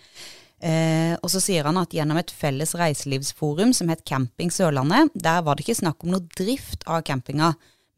Eh, 0.66 1.14
og 1.23 1.30
så 1.30 1.40
sier 1.40 1.69
han 1.69 1.78
at 1.78 1.95
gjennom 1.95 2.19
et 2.19 2.33
felles 2.35 2.75
reiselivsforum 2.76 3.71
som 3.76 3.92
het 3.92 4.02
Camping 4.09 4.50
Sørlandet, 4.52 5.14
der 5.14 5.45
var 5.47 5.54
det 5.54 5.69
ikke 5.69 5.78
snakk 5.85 6.02
om 6.02 6.11
noe 6.16 6.26
drift 6.35 6.83
av 6.90 7.04
campinga, 7.07 7.52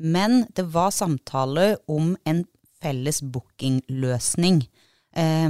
men 0.05 0.43
det 0.53 0.67
var 0.75 0.93
samtaler 0.93 1.79
om 1.91 2.13
en 2.29 2.45
felles 2.83 3.23
bookingløsning. 3.25 4.61
Eh, 5.17 5.49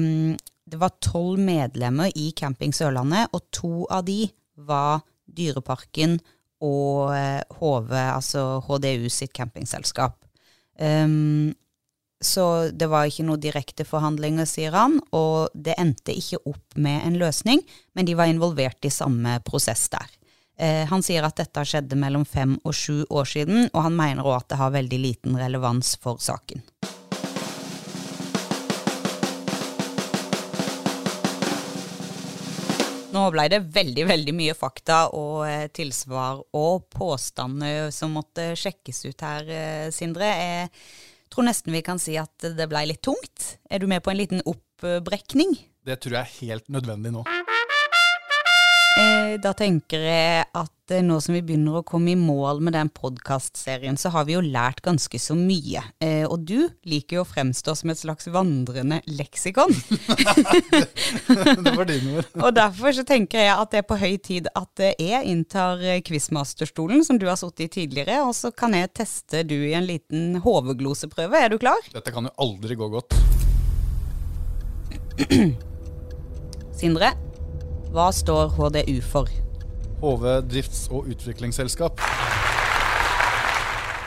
det 0.62 0.78
var 0.78 0.94
tolv 1.02 1.42
medlemmer 1.42 2.14
i 2.14 2.30
Camping 2.38 2.70
Sørlandet, 2.70 3.34
og 3.34 3.42
to 3.50 3.82
av 3.90 4.06
de 4.06 4.20
var 4.56 5.02
Dyreparken 5.26 6.18
og 6.62 7.10
HV, 7.58 7.92
eh, 7.92 8.12
altså 8.14 8.62
HDU 8.66 9.08
sitt 9.10 9.32
campingselskap. 9.34 10.18
Um, 10.78 11.52
så 12.22 12.70
det 12.70 12.86
var 12.86 13.08
ikke 13.08 13.26
noen 13.26 13.42
direkte 13.42 13.84
forhandlinger, 13.86 14.46
sier 14.46 14.74
han, 14.76 15.00
og 15.10 15.50
det 15.58 15.74
endte 15.80 16.14
ikke 16.14 16.38
opp 16.46 16.76
med 16.78 17.02
en 17.08 17.18
løsning, 17.18 17.64
men 17.98 18.06
de 18.06 18.14
var 18.18 18.30
involvert 18.30 18.86
i 18.86 18.92
samme 18.94 19.40
prosess 19.46 19.88
der. 19.90 20.06
Eh, 20.62 20.84
han 20.86 21.02
sier 21.02 21.26
at 21.26 21.40
dette 21.40 21.64
skjedde 21.66 21.98
mellom 21.98 22.24
fem 22.28 22.54
og 22.62 22.76
sju 22.76 23.02
år 23.10 23.26
siden, 23.26 23.66
og 23.72 23.80
han 23.88 23.98
mener 23.98 24.22
òg 24.22 24.38
at 24.38 24.52
det 24.52 24.60
har 24.60 24.76
veldig 24.76 25.00
liten 25.02 25.38
relevans 25.40 25.96
for 26.02 26.22
saken. 26.22 26.62
Nå 33.12 33.26
ble 33.28 33.44
det 33.52 33.58
veldig 33.74 34.06
veldig 34.08 34.32
mye 34.32 34.54
fakta 34.56 35.02
og 35.12 35.42
eh, 35.44 35.66
tilsvar 35.74 36.40
og 36.56 36.86
påstander 36.94 37.90
som 37.92 38.14
måtte 38.16 38.54
sjekkes 38.56 39.04
ut 39.10 39.24
her, 39.26 39.50
eh, 39.52 39.88
Sindre. 39.92 40.30
Jeg 40.32 40.70
tror 41.32 41.44
nesten 41.50 41.76
vi 41.76 41.84
kan 41.84 42.00
si 42.00 42.16
at 42.20 42.48
det 42.56 42.68
ble 42.72 42.86
litt 42.88 43.04
tungt. 43.04 43.58
Er 43.68 43.84
du 43.84 43.88
med 43.90 44.00
på 44.04 44.14
en 44.14 44.20
liten 44.22 44.44
oppbrekning? 44.48 45.58
Det 45.84 46.00
tror 46.00 46.22
jeg 46.22 46.22
er 46.24 46.36
helt 46.40 46.72
nødvendig 46.72 47.12
nå. 47.12 47.26
Eh, 48.98 49.38
da 49.40 49.52
tenker 49.56 50.02
jeg 50.04 50.44
at 50.52 50.92
eh, 50.92 51.00
nå 51.04 51.16
som 51.24 51.32
vi 51.32 51.40
begynner 51.44 51.78
å 51.78 51.84
komme 51.86 52.12
i 52.12 52.18
mål 52.18 52.60
med 52.64 52.74
den 52.76 52.90
podkastserien, 52.92 53.96
så 53.96 54.10
har 54.12 54.26
vi 54.28 54.34
jo 54.34 54.42
lært 54.44 54.82
ganske 54.84 55.18
så 55.22 55.36
mye. 55.38 55.80
Eh, 56.02 56.26
og 56.26 56.44
du 56.48 56.68
liker 56.88 57.18
jo 57.18 57.24
å 57.24 57.28
fremstå 57.28 57.74
som 57.78 57.92
et 57.92 58.00
slags 58.02 58.28
vandrende 58.32 59.00
leksikon. 59.08 59.72
det 61.64 61.72
var 61.72 61.88
dine 61.88 62.18
ord. 62.18 62.28
og 62.36 62.52
derfor 62.58 62.92
så 62.98 63.06
tenker 63.08 63.46
jeg 63.46 63.54
at 63.54 63.72
det 63.72 63.80
er 63.80 63.88
på 63.88 64.00
høy 64.02 64.16
tid 64.20 64.50
at 64.58 64.84
jeg 64.92 65.24
inntar 65.30 65.80
quizmasterstolen, 66.04 67.04
som 67.06 67.20
du 67.20 67.28
har 67.30 67.40
sittet 67.40 67.70
i 67.70 67.72
tidligere, 67.80 68.20
og 68.26 68.36
så 68.36 68.52
kan 68.52 68.76
jeg 68.76 68.92
teste 68.92 69.44
du 69.48 69.56
i 69.56 69.74
en 69.78 69.88
liten 69.88 70.42
hovedgloseprøve. 70.44 71.40
Er 71.40 71.54
du 71.54 71.60
klar? 71.62 71.80
Dette 71.94 72.12
kan 72.12 72.28
jo 72.28 72.36
aldri 72.44 72.76
gå 72.76 72.92
godt. 72.92 73.16
Sindre, 76.82 77.12
hva 77.92 78.08
står 78.14 78.54
HDU 78.56 79.00
for? 79.04 79.28
HV 80.02 80.24
drifts- 80.48 80.88
og 80.90 81.10
utviklingsselskap. 81.12 82.00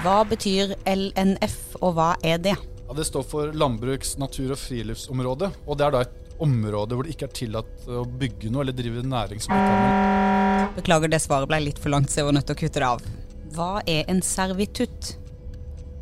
Hva 0.01 0.15
betyr 0.27 0.73
LNF, 0.89 1.59
og 1.81 1.95
hva 1.97 2.13
er 2.25 2.41
det? 2.41 2.55
Ja, 2.57 2.93
det 2.97 3.05
står 3.07 3.25
for 3.25 3.53
landbruks-, 3.53 4.17
natur- 4.21 4.53
og 4.53 4.59
friluftsområde. 4.61 5.51
Og 5.65 5.77
det 5.77 5.85
er 5.87 5.95
da 5.95 6.01
et 6.05 6.41
område 6.41 6.97
hvor 6.97 7.07
det 7.07 7.15
ikke 7.15 7.29
er 7.29 7.37
tillatt 7.37 7.87
å 7.87 8.03
bygge 8.05 8.51
noe 8.51 8.65
eller 8.65 8.75
drive 8.75 9.05
næringsutdanning. 9.05 10.73
Beklager, 10.75 11.13
det 11.13 11.21
svaret 11.23 11.49
ble 11.49 11.61
litt 11.63 11.79
for 11.81 11.93
langt, 11.93 12.11
så 12.11 12.21
jeg 12.21 12.29
var 12.29 12.35
nødt 12.39 12.49
til 12.49 12.57
å 12.57 12.61
kutte 12.65 12.81
det 12.81 12.89
av. 12.89 13.05
Hva 13.55 13.71
er 13.87 14.09
en 14.11 14.21
servitutt? 14.25 15.15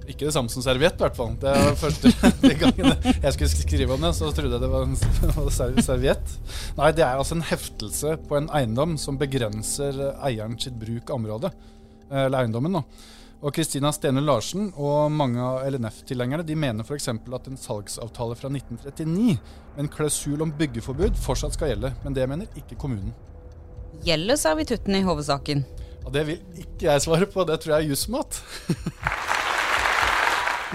Ikke 0.04 0.28
det 0.28 0.34
samme 0.36 0.52
som 0.52 0.64
serviett, 0.66 0.98
i 1.00 1.06
hvert 1.06 1.18
fall. 1.18 1.34
Det 1.40 1.54
var 1.54 1.78
første 1.80 2.12
de 2.44 2.54
gangen 2.60 2.92
jeg 3.08 3.36
skulle 3.36 3.52
skrive 3.54 3.96
om 3.96 4.04
det, 4.04 4.14
så 4.18 4.32
trodde 4.36 4.58
jeg 4.58 4.64
det 4.64 4.72
var 4.74 4.88
en 4.88 5.84
serviett. 5.90 6.38
Nei, 6.80 6.92
det 6.96 7.06
er 7.06 7.16
altså 7.16 7.38
en 7.38 7.48
heftelse 7.48 8.18
på 8.28 8.40
en 8.40 8.52
eiendom 8.56 8.98
som 9.02 9.20
begrenser 9.22 10.00
eieren 10.20 10.60
sitt 10.60 10.76
bruk 10.80 11.10
av 11.10 11.22
området. 11.22 11.54
Eller 12.12 12.44
eiendommen, 12.44 12.82
da. 12.82 13.12
Og 13.44 13.52
Kristina 13.52 13.90
Stene 13.92 14.22
Larsen 14.24 14.70
og 14.80 15.12
mange 15.12 15.42
av 15.44 15.66
LNF-tilhengerne 15.68 16.46
de 16.48 16.56
mener 16.56 16.88
f.eks. 16.88 17.10
at 17.12 17.50
en 17.50 17.60
salgsavtale 17.60 18.38
fra 18.40 18.48
1939 18.48 19.36
med 19.76 19.84
en 19.84 19.92
klausul 19.92 20.46
om 20.46 20.54
byggeforbud 20.56 21.20
fortsatt 21.20 21.58
skal 21.58 21.74
gjelde, 21.74 21.92
men 22.06 22.16
det 22.16 22.28
mener 22.32 22.60
ikke 22.60 22.80
kommunen. 22.80 23.12
Gjelder 24.08 24.40
servitutten 24.40 24.96
i 24.96 25.04
hovedsaken? 25.04 25.66
Og 26.04 26.12
Det 26.16 26.24
vil 26.28 26.64
ikke 26.64 26.88
jeg 26.88 27.04
svare 27.04 27.28
på, 27.28 27.44
det 27.48 27.60
tror 27.64 27.76
jeg 27.76 27.84
er 27.84 27.92
jussmat. 27.92 28.40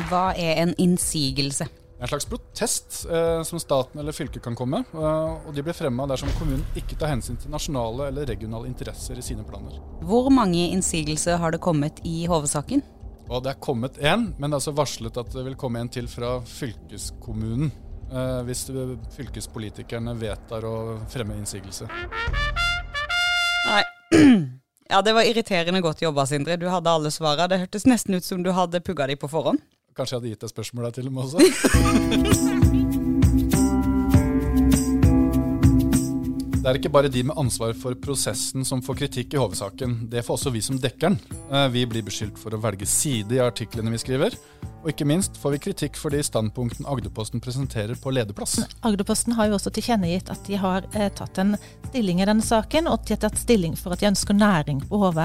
Hva 0.06 0.30
er 0.38 0.60
en 0.62 0.74
innsigelse? 0.78 1.66
En 1.98 2.06
slags 2.06 2.28
protest 2.30 3.00
eh, 3.10 3.40
som 3.42 3.58
staten 3.58 3.98
eller 3.98 4.14
fylket 4.14 4.42
kan 4.44 4.54
komme. 4.54 4.84
Eh, 4.94 5.48
og 5.48 5.50
de 5.54 5.64
blir 5.66 5.74
fremma 5.74 6.06
dersom 6.06 6.30
kommunen 6.38 6.62
ikke 6.78 6.94
tar 7.00 7.10
hensyn 7.10 7.38
til 7.42 7.50
nasjonale 7.50 8.12
eller 8.12 8.28
regionale 8.30 8.70
interesser 8.70 9.18
i 9.18 9.24
sine 9.26 9.42
planer. 9.46 9.80
Hvor 10.06 10.30
mange 10.30 10.68
innsigelser 10.70 11.40
har 11.42 11.56
det 11.56 11.58
kommet 11.64 11.98
i 12.06 12.28
hovedsaken? 12.30 12.84
Og 13.28 13.42
det 13.44 13.50
er 13.50 13.58
kommet 13.60 13.98
én, 13.98 14.30
men 14.38 14.46
det 14.46 14.54
er 14.54 14.60
altså 14.60 14.76
varslet 14.78 15.18
at 15.20 15.34
det 15.34 15.44
vil 15.48 15.58
komme 15.58 15.82
en 15.82 15.90
til 15.92 16.06
fra 16.08 16.36
fylkeskommunen. 16.46 17.72
Eh, 18.08 18.38
hvis 18.46 18.68
fylkespolitikerne 19.18 20.14
vedtar 20.16 20.64
å 20.64 20.76
fremme 21.10 21.40
innsigelse. 21.40 21.90
Nei. 23.66 23.82
Ja, 24.88 25.02
det 25.04 25.12
var 25.12 25.26
irriterende 25.28 25.82
godt 25.84 26.00
jobba, 26.00 26.24
Sindre. 26.24 26.54
Du 26.56 26.64
hadde 26.72 26.88
alle 26.88 27.10
svara. 27.12 27.44
Det 27.44 27.58
hørtes 27.60 27.84
nesten 27.84 28.16
ut 28.16 28.24
som 28.24 28.40
du 28.40 28.48
hadde 28.56 28.80
pugga 28.80 29.04
de 29.10 29.18
på 29.20 29.28
forhånd. 29.28 29.60
Kanskje 29.98 30.14
jeg 30.14 30.20
hadde 30.20 30.30
gitt 30.30 30.44
deg 30.46 30.50
spørsmål 30.52 30.84
der 30.86 30.94
til 30.94 31.06
og 31.10 31.12
med 31.16 31.22
også? 31.26 31.38
Det 36.58 36.74
er 36.74 36.78
ikke 36.82 36.90
bare 36.92 37.08
de 37.08 37.22
med 37.24 37.38
ansvar 37.40 37.70
for 37.80 37.96
prosessen 37.96 38.64
som 38.66 38.82
får 38.84 38.96
kritikk 38.98 39.32
i 39.32 39.38
hovedsaken. 39.40 39.92
Det 40.12 40.20
får 40.26 40.36
også 40.36 40.50
vi 40.52 40.60
som 40.60 40.76
dekker 40.76 41.06
den. 41.06 41.16
Eh, 41.48 41.68
Vi 41.72 41.84
blir 41.88 42.04
beskyldt 42.04 42.36
for 42.36 42.52
å 42.52 42.60
velge 42.60 42.84
side 42.84 43.38
i 43.38 43.40
artiklene 43.40 43.88
vi 43.94 44.00
skriver. 44.02 44.36
Og 44.82 44.90
ikke 44.92 45.06
minst 45.08 45.38
får 45.40 45.54
vi 45.54 45.60
kritikk 45.68 45.96
for 45.96 46.12
de 46.12 46.20
standpunktene 46.22 46.90
Agderposten 46.90 47.40
presenterer 47.40 47.96
på 47.96 48.12
lederplass. 48.12 48.58
Agderposten 48.84 49.38
har 49.38 49.48
jo 49.48 49.56
også 49.56 49.72
tilkjennegitt 49.72 50.28
at 50.34 50.44
de 50.44 50.60
har 50.60 50.84
eh, 50.92 51.08
tatt 51.08 51.40
en 51.40 51.56
stilling 51.88 52.20
i 52.20 52.28
denne 52.28 52.44
saken, 52.44 52.90
og 52.92 53.06
de 53.06 53.16
har 53.16 53.22
tatt 53.24 53.40
stilling 53.40 53.78
for 53.78 53.96
at 53.96 54.02
de 54.02 54.10
ønsker 54.10 54.36
næring 54.36 54.84
på 54.90 55.00
HV. 55.06 55.22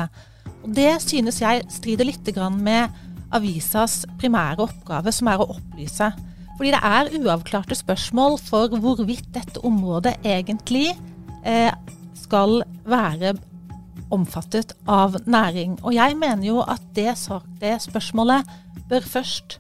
Og 0.64 0.70
Det 0.80 0.94
synes 1.04 1.42
jeg 1.44 1.68
strider 1.76 2.08
litt 2.08 2.32
grann 2.34 2.62
med 2.64 2.94
avisas 3.34 4.04
primære 4.22 4.64
oppgave, 4.68 5.12
som 5.12 5.30
er 5.32 5.42
å 5.42 5.50
opplyse. 5.56 6.12
Fordi 6.58 6.74
det 6.74 6.82
er 6.86 7.12
uavklarte 7.18 7.76
spørsmål 7.78 8.38
for 8.42 8.76
hvorvidt 8.78 9.32
dette 9.34 9.62
området 9.66 10.16
egentlig 10.24 10.92
eh, 11.46 11.74
skal 12.18 12.62
være 12.86 13.34
omfattet 14.14 14.76
av 14.90 15.18
næring. 15.26 15.80
Og 15.82 15.96
jeg 15.96 16.18
mener 16.20 16.46
jo 16.48 16.62
at 16.62 16.84
det, 16.96 17.16
det 17.62 17.74
spørsmålet 17.82 18.50
bør 18.90 19.06
først 19.16 19.58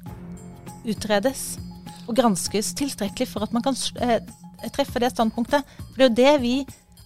utredes 0.83 1.57
og 2.07 2.17
granskes 2.19 2.73
tilstrekkelig 2.77 3.29
for 3.31 3.45
at 3.45 3.53
man 3.55 3.63
kan 3.65 3.77
eh, 4.03 4.19
treffe 4.75 5.01
det 5.01 5.13
standpunktet. 5.13 5.65
For 5.93 6.03
det 6.03 6.05
er 6.05 6.09
jo 6.09 6.19
det 6.19 6.35
vi 6.43 6.55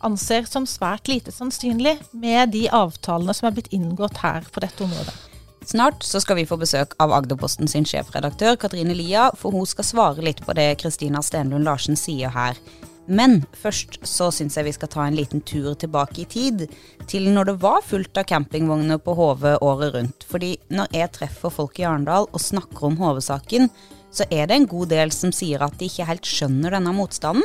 anser 0.06 0.46
som 0.50 0.68
svært 0.70 1.10
lite 1.10 1.34
sannsynlig 1.34 1.98
med 2.14 2.54
de 2.54 2.68
avtalene 2.70 3.34
som 3.34 3.50
er 3.50 3.58
blitt 3.58 3.74
inngått 3.74 4.22
her 4.22 4.46
på 4.52 4.62
dette 4.64 4.84
området. 4.86 5.16
Snart 5.68 6.04
så 6.04 6.22
skal 6.24 6.38
vi 6.40 6.46
få 6.48 6.56
besøk 6.62 6.94
av 7.04 7.12
Agderposten 7.12 7.68
sin 7.68 7.84
sjefredaktør 7.84 8.56
Katrine 8.56 8.94
Lia, 8.96 9.26
for 9.36 9.52
hun 9.52 9.66
skal 9.68 9.84
svare 9.84 10.24
litt 10.24 10.40
på 10.46 10.54
det 10.56 10.78
Kristina 10.80 11.20
Stenlund 11.20 11.68
Larsen 11.68 12.00
sier 12.00 12.32
her. 12.32 12.56
Men 13.08 13.42
først 13.52 13.98
så 14.08 14.30
syns 14.32 14.56
jeg 14.56 14.68
vi 14.68 14.74
skal 14.78 14.92
ta 14.94 15.04
en 15.04 15.18
liten 15.20 15.44
tur 15.44 15.74
tilbake 15.76 16.24
i 16.24 16.28
tid, 16.32 16.66
til 17.12 17.28
når 17.36 17.52
det 17.52 17.58
var 17.66 17.84
fullt 17.84 18.16
av 18.20 18.30
campingvogner 18.32 19.04
på 19.04 19.16
HV 19.20 19.46
året 19.60 19.96
rundt. 19.98 20.28
Fordi 20.32 20.54
når 20.72 20.96
jeg 20.96 21.12
treffer 21.20 21.52
folk 21.52 21.80
i 21.80 21.88
Arendal 21.88 22.30
og 22.32 22.44
snakker 22.44 22.88
om 22.88 23.00
HV-saken, 23.04 23.68
så 24.08 24.24
er 24.32 24.48
det 24.48 24.56
en 24.56 24.72
god 24.72 24.92
del 24.96 25.12
som 25.12 25.36
sier 25.36 25.68
at 25.68 25.76
de 25.80 25.92
ikke 25.92 26.08
helt 26.08 26.32
skjønner 26.32 26.80
denne 26.80 26.96
motstanden. 26.96 27.44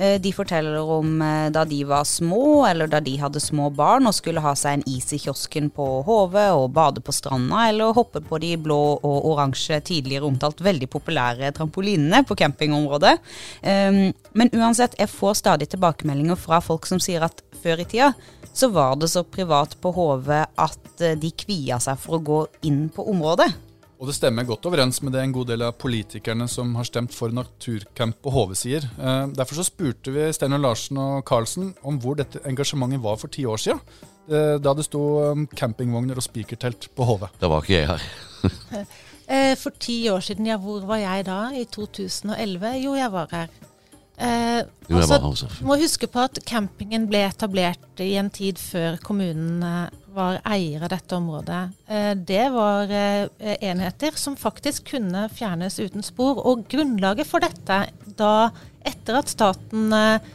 Eh, 0.00 0.16
De 0.20 0.32
forteller 0.32 0.80
om 0.80 1.20
eh, 1.22 1.50
da 1.52 1.64
de 1.68 1.82
var 1.84 2.06
små, 2.08 2.64
eller 2.66 2.88
da 2.88 3.02
de 3.04 3.18
hadde 3.20 3.40
små 3.42 3.68
barn 3.74 4.08
og 4.08 4.16
skulle 4.16 4.40
ha 4.40 4.54
seg 4.56 4.78
en 4.78 4.86
is 4.88 5.10
i 5.12 5.18
kiosken 5.20 5.68
på 5.76 5.88
Hove 6.06 6.46
og 6.56 6.72
bade 6.76 7.02
på 7.04 7.12
stranda, 7.12 7.66
eller 7.68 7.92
hoppe 7.96 8.22
på 8.24 8.40
de 8.40 8.54
blå 8.56 8.80
og 8.96 9.28
oransje 9.34 9.80
tidligere 9.84 10.30
omtalt 10.30 10.64
veldig 10.64 10.88
populære 10.90 11.52
trampolinene 11.56 12.22
på 12.24 12.38
campingområdet. 12.40 13.18
Um, 13.60 14.02
Men 14.32 14.52
uansett, 14.54 14.94
jeg 14.98 15.10
får 15.10 15.40
stadig 15.40 15.68
tilbakemeldinger 15.72 16.38
fra 16.38 16.60
folk 16.62 16.86
som 16.86 17.00
sier 17.02 17.24
at 17.26 17.42
før 17.62 17.82
i 17.82 17.88
tida 17.90 18.12
så 18.54 18.70
var 18.72 18.96
det 18.96 19.10
så 19.10 19.24
privat 19.26 19.76
på 19.82 19.92
Hove 19.94 20.44
at 20.46 21.02
eh, 21.02 21.18
de 21.18 21.30
kvia 21.34 21.80
seg 21.82 21.98
for 22.00 22.16
å 22.18 22.24
gå 22.24 22.44
inn 22.66 22.88
på 22.94 23.04
området. 23.10 23.50
Og 24.00 24.08
det 24.08 24.14
stemmer 24.16 24.46
godt 24.48 24.64
overens 24.64 25.02
med 25.04 25.12
det 25.12 25.20
en 25.26 25.32
god 25.34 25.50
del 25.50 25.60
av 25.66 25.74
politikerne 25.76 26.46
som 26.48 26.70
har 26.78 26.86
stemt 26.88 27.12
for 27.12 27.28
naturcamp 27.36 28.16
på 28.24 28.32
HV 28.32 28.54
sier. 28.56 28.86
Eh, 28.96 29.26
Derfor 29.36 29.58
så 29.60 29.66
spurte 29.68 30.14
vi 30.14 30.24
Steinar 30.32 30.62
Larsen 30.62 30.96
og 31.02 31.18
Karlsen 31.28 31.74
om 31.84 31.98
hvor 32.00 32.16
dette 32.16 32.40
engasjementet 32.48 33.02
var 33.04 33.18
for 33.20 33.28
ti 33.28 33.44
år 33.44 33.60
siden. 33.60 33.80
eh, 34.30 34.56
Da 34.56 34.72
det 34.74 34.86
sto 34.88 35.02
campingvogner 35.54 36.16
og 36.16 36.24
spikertelt 36.24 36.88
på 36.96 37.04
HV. 37.10 37.28
Da 37.42 37.48
var 37.52 37.60
ikke 37.60 37.76
jeg 37.76 37.88
her. 37.92 38.02
Eh, 39.30 39.54
for 39.54 39.70
ti 39.78 40.08
år 40.10 40.18
siden, 40.26 40.46
ja, 40.48 40.56
hvor 40.58 40.80
var 40.88 40.96
jeg 40.98 41.22
da? 41.28 41.52
I 41.54 41.62
2011? 41.70 42.72
Jo, 42.82 42.94
jeg 42.98 43.12
var 43.12 43.28
her. 43.30 43.46
Eh, 44.20 44.62
altså, 44.92 45.48
må 45.64 45.78
huske 45.80 46.08
på 46.10 46.20
at 46.26 46.42
campingen 46.48 47.06
ble 47.08 47.22
etablert 47.24 48.02
i 48.04 48.12
en 48.20 48.28
tid 48.32 48.58
før 48.60 48.98
kommunen 49.04 49.62
eh, 49.64 49.94
var 50.12 50.40
eier 50.44 50.82
av 50.84 50.90
dette 50.92 51.16
området. 51.16 51.60
Eh, 51.88 52.10
det 52.28 52.42
var 52.52 52.92
eh, 52.92 53.54
enheter 53.64 54.18
som 54.20 54.36
faktisk 54.36 54.90
kunne 54.92 55.24
fjernes 55.32 55.78
uten 55.80 56.04
spor. 56.04 56.42
Og 56.44 56.66
grunnlaget 56.68 57.30
for 57.30 57.40
dette, 57.44 57.80
da 58.18 58.34
etter 58.84 59.20
at 59.22 59.32
staten 59.32 59.88
eh, 59.96 60.28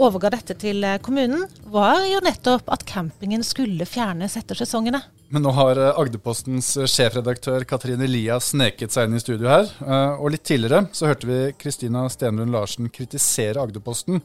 overga 0.00 0.32
dette 0.34 0.56
til 0.58 0.82
eh, 0.86 0.98
kommunen, 1.04 1.46
var 1.70 2.02
jo 2.10 2.22
nettopp 2.24 2.70
at 2.74 2.86
campingen 2.88 3.46
skulle 3.46 3.86
fjernes 3.86 4.38
etter 4.40 4.58
sesongene. 4.58 5.04
Men 5.30 5.44
nå 5.46 5.50
har 5.54 5.78
eh, 5.78 5.98
Agderpostens 6.00 6.72
eh, 6.76 6.88
sjefredaktør 6.90 7.62
Katrine 7.68 8.08
Lia 8.10 8.40
sneket 8.42 8.90
seg 8.90 9.06
inn 9.06 9.14
i 9.14 9.22
studio 9.22 9.50
her. 9.50 9.68
eh, 9.86 10.18
Og 10.18 10.32
litt 10.34 10.42
tidligere 10.48 10.88
så 10.96 11.06
hørte 11.06 11.28
vi 11.28 11.36
Kristina 11.60 12.08
Stenlund 12.10 12.50
Larsen 12.50 12.90
kritisere 12.90 13.62
Agderposten 13.62 14.18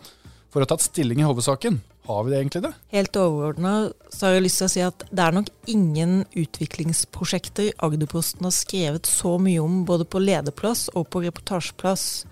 for 0.49 0.63
å 0.63 0.65
ha 0.65 0.71
tatt 0.71 0.85
stilling 0.87 1.21
i 1.21 1.27
HV-saken. 1.27 1.77
Har 2.09 2.25
vi 2.25 2.31
det 2.31 2.39
egentlig 2.39 2.63
det? 2.65 2.71
Helt 2.93 3.17
overordna 3.21 3.75
så 4.13 4.27
har 4.27 4.35
jeg 4.35 4.45
lyst 4.47 4.61
til 4.61 4.67
å 4.67 4.73
si 4.73 4.83
at 4.85 5.05
det 5.11 5.23
er 5.27 5.37
nok 5.37 5.53
ingen 5.69 6.17
utviklingsprosjekter 6.37 7.71
Agderposten 7.85 8.45
har 8.45 8.53
skrevet 8.57 9.09
så 9.09 9.35
mye 9.41 9.61
om, 9.61 9.83
både 9.85 10.09
på 10.09 10.21
lederplass 10.21 10.87
og 10.93 11.09
på 11.13 11.21
reportasjeplass, 11.25 12.25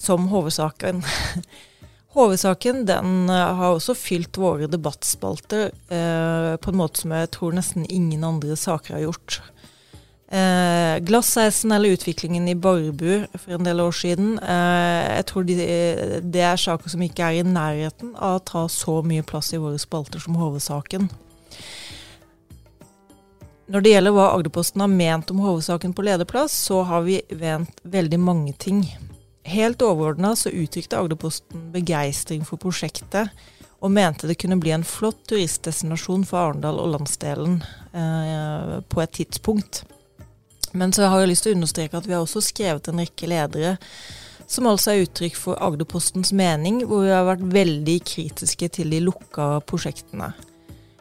som 0.00 0.28
HV-saken. 0.32 1.04
HV-saken 2.14 2.84
den 2.86 3.30
eh, 3.30 3.54
har 3.58 3.74
også 3.74 3.96
fylt 3.98 4.38
våre 4.38 4.68
debattspalter 4.70 5.70
eh, 5.70 6.54
på 6.56 6.70
en 6.70 6.78
måte 6.78 7.02
som 7.02 7.14
jeg 7.16 7.32
tror 7.34 7.56
nesten 7.56 7.88
ingen 7.90 8.24
andre 8.26 8.56
saker 8.58 8.98
har 8.98 9.04
gjort. 9.08 9.40
Eh, 10.34 10.98
Glasseisen 10.98 11.72
eller 11.72 11.88
utviklingen 11.88 12.48
i 12.48 12.54
Barbu 12.54 13.26
for 13.34 13.54
en 13.54 13.66
del 13.66 13.80
år 13.80 13.92
siden. 13.92 14.38
Eh, 14.38 15.16
jeg 15.18 15.26
tror 15.30 15.46
de, 15.46 15.56
det 16.22 16.42
er 16.42 16.60
saker 16.60 16.90
som 16.90 17.02
ikke 17.04 17.28
er 17.28 17.40
i 17.40 17.46
nærheten 17.46 18.14
av 18.16 18.40
å 18.40 18.44
ta 18.52 18.64
så 18.72 19.00
mye 19.06 19.26
plass 19.26 19.52
i 19.54 19.60
våre 19.62 19.78
spalter 19.78 20.22
som 20.22 20.38
HV-saken. 20.38 21.10
Når 23.74 23.80
det 23.80 23.94
gjelder 23.94 24.12
hva 24.12 24.28
Agderposten 24.34 24.82
har 24.84 24.92
ment 24.92 25.30
om 25.32 25.40
HV-saken 25.40 25.94
på 25.96 26.04
lederplass, 26.04 26.56
så 26.66 26.82
har 26.84 27.06
vi 27.06 27.20
vent 27.30 27.80
veldig 27.82 28.20
mange 28.20 28.52
ting. 28.60 28.82
Helt 29.44 29.82
overordna 29.84 30.32
så 30.36 30.48
uttrykte 30.48 30.98
Agderposten 30.98 31.68
begeistring 31.74 32.46
for 32.48 32.60
prosjektet, 32.60 33.28
og 33.84 33.92
mente 33.92 34.28
det 34.28 34.38
kunne 34.40 34.56
bli 34.56 34.72
en 34.72 34.86
flott 34.86 35.20
turistdestinasjon 35.28 36.24
for 36.24 36.40
Arendal 36.40 36.80
og 36.80 36.94
landsdelen 36.94 37.58
eh, 37.92 38.78
på 38.88 39.02
et 39.04 39.12
tidspunkt. 39.20 39.82
Men 40.72 40.94
så 40.96 41.10
har 41.12 41.20
jeg 41.20 41.34
lyst 41.34 41.44
til 41.46 41.52
å 41.52 41.58
understreke 41.58 42.00
at 42.00 42.08
vi 42.08 42.16
har 42.16 42.24
også 42.24 42.40
skrevet 42.42 42.88
en 42.88 43.04
rekke 43.04 43.28
ledere 43.30 43.76
som 44.50 44.66
altså 44.68 44.92
er 44.92 45.04
uttrykk 45.04 45.36
for 45.38 45.60
Agderpostens 45.62 46.32
mening, 46.36 46.82
hvor 46.88 47.04
vi 47.04 47.12
har 47.12 47.28
vært 47.28 47.44
veldig 47.52 48.00
kritiske 48.08 48.68
til 48.76 48.92
de 48.92 49.00
lukka 49.04 49.60
prosjektene. 49.68 50.32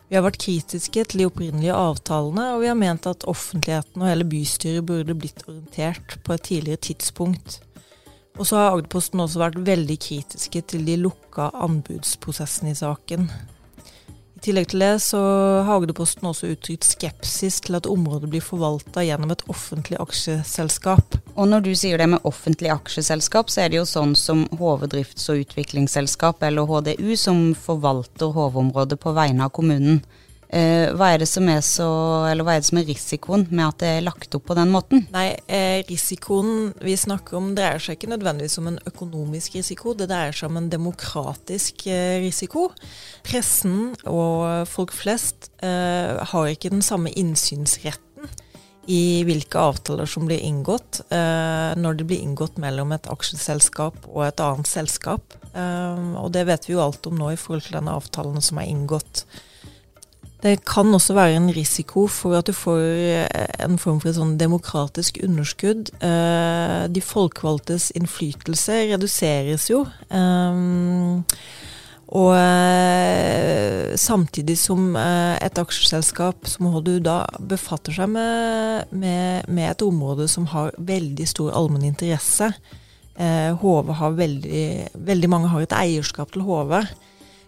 Vi 0.07 0.17
har 0.19 0.23
vært 0.27 0.43
kritiske 0.43 1.03
til 1.09 1.23
de 1.23 1.27
opprinnelige 1.27 1.75
avtalene, 1.75 2.51
og 2.53 2.61
vi 2.61 2.69
har 2.69 2.77
ment 2.77 3.07
at 3.09 3.25
offentligheten 3.29 4.03
og 4.03 4.11
hele 4.11 4.27
bystyret 4.29 4.85
burde 4.85 5.15
blitt 5.17 5.41
orientert 5.47 6.19
på 6.23 6.35
et 6.35 6.49
tidligere 6.51 6.83
tidspunkt. 6.91 7.61
Og 8.39 8.47
så 8.49 8.57
har 8.57 8.73
Agderposten 8.73 9.21
også 9.21 9.41
vært 9.43 9.59
veldig 9.65 9.97
kritiske 10.01 10.63
til 10.73 10.85
de 10.87 10.97
lukka 11.03 11.51
anbudsprosessene 11.53 12.73
i 12.73 12.77
saken. 12.77 13.27
I 14.33 14.41
tillegg 14.43 14.71
til 14.73 14.81
det 14.83 14.95
så 15.05 15.19
har 15.63 15.77
Agderposten 15.77 16.27
også 16.27 16.49
uttrykt 16.55 16.87
skepsis 16.87 17.61
til 17.63 17.77
at 17.77 17.87
området 17.87 18.31
blir 18.33 18.43
forvalta 18.43 19.05
gjennom 19.05 19.31
et 19.31 19.45
offentlig 19.53 19.99
aksjeselskap. 20.01 21.19
Og 21.37 21.47
når 21.47 21.63
du 21.67 21.71
sier 21.77 22.01
det 22.01 22.09
med 22.11 22.25
offentlig 22.27 22.73
aksjeselskap, 22.73 23.53
så 23.53 23.63
er 23.63 23.71
det 23.71 23.79
jo 23.79 23.85
sånn 23.87 24.17
som 24.19 24.43
HV 24.57 24.89
drifts- 24.91 25.29
og 25.31 25.45
utviklingsselskap, 25.45 26.43
eller 26.43 26.67
HDU, 26.67 27.13
som 27.15 27.45
forvalter 27.53 28.33
HV-området 28.33 28.99
på 28.99 29.13
vegne 29.15 29.45
av 29.45 29.53
kommunen. 29.55 30.01
Eh, 30.53 30.91
hva 30.93 31.07
er 31.15 31.23
er 31.23 31.61
så, 31.65 31.87
hva 32.21 32.53
er 32.53 32.61
det 32.61 32.67
som 32.67 32.77
er 32.77 32.85
risikoen 32.85 33.47
med 33.49 33.63
at 33.65 33.79
det 33.81 33.87
er 33.89 34.03
lagt 34.05 34.35
opp 34.37 34.45
på 34.51 34.57
den 34.57 34.69
måten? 34.69 35.07
Nei, 35.13 35.33
eh, 35.47 35.81
risikoen 35.87 36.73
vi 36.83 36.93
snakker 36.93 37.39
om 37.39 37.55
dreier 37.57 37.81
seg 37.81 37.97
ikke 37.97 38.11
nødvendigvis 38.11 38.59
om 38.61 38.69
en 38.69 38.79
økonomisk 38.85 39.55
risiko, 39.57 39.95
det 39.97 40.11
dreier 40.11 40.35
seg 40.35 40.51
om 40.51 40.59
en 40.61 40.69
demokratisk 40.69 41.87
eh, 41.87 42.19
risiko. 42.21 42.67
Pressen 43.25 43.95
og 44.05 44.67
folk 44.69 44.93
flest 44.93 45.49
eh, 45.65 46.21
har 46.21 46.51
ikke 46.51 46.73
den 46.75 46.85
samme 46.85 47.09
innsynsretten 47.09 48.29
i 48.91 49.23
hvilke 49.23 49.57
avtaler 49.57 50.05
som 50.09 50.27
blir 50.27 50.43
inngått, 50.43 51.01
eh, 51.09 51.71
når 51.79 51.97
det 51.97 52.07
blir 52.09 52.21
inngått 52.21 52.59
mellom 52.61 52.91
et 52.91 53.07
aksjeselskap 53.09 54.05
og 54.11 54.25
et 54.27 54.43
annet 54.43 54.69
selskap. 54.69 55.33
Eh, 55.53 56.13
og 56.19 56.29
det 56.35 56.45
vet 56.49 56.69
vi 56.69 56.75
jo 56.75 56.83
alt 56.83 57.07
om 57.07 57.17
nå 57.17 57.31
i 57.33 57.39
forhold 57.39 57.65
til 57.65 57.79
denne 57.79 57.95
avtalen 57.95 58.43
som 58.43 58.61
er 58.61 58.69
inngått. 58.69 59.25
Det 60.43 60.57
kan 60.67 60.91
også 60.91 61.15
være 61.15 61.37
en 61.39 61.47
risiko 61.55 62.03
for 62.11 62.35
at 62.35 62.49
du 62.49 62.55
får 62.55 62.81
eh, 62.83 63.51
en 63.63 63.77
form 63.79 64.01
for 64.03 64.11
et 64.11 64.17
sånn 64.17 64.35
demokratisk 64.39 65.21
underskudd. 65.23 65.93
Eh, 66.03 66.81
de 66.91 67.03
folkevalgtes 67.03 67.93
innflytelse 67.95 68.81
reduseres 68.91 69.69
jo. 69.71 69.85
Eh, 70.11 71.29
og 72.13 72.35
samtidig 73.97 74.53
som 74.59 74.91
et 74.99 75.57
aksjeselskap 75.57 76.45
som 76.51 76.67
Hodu 76.69 76.99
da 77.01 77.23
befatter 77.39 77.95
seg 77.95 78.11
med, 78.11 78.91
med, 78.91 79.47
med, 79.47 79.71
et 79.71 79.81
område 79.81 80.27
som 80.29 80.45
har 80.51 80.75
veldig 80.77 81.25
stor 81.31 81.55
allmenn 81.57 81.87
interesse. 81.87 82.51
HV 83.17 83.89
har 83.97 84.19
veldig, 84.19 84.67
veldig 85.09 85.31
mange 85.31 85.49
har 85.55 85.65
et 85.65 85.73
eierskap 85.79 86.35
til 86.35 86.45
HV. 86.45 86.75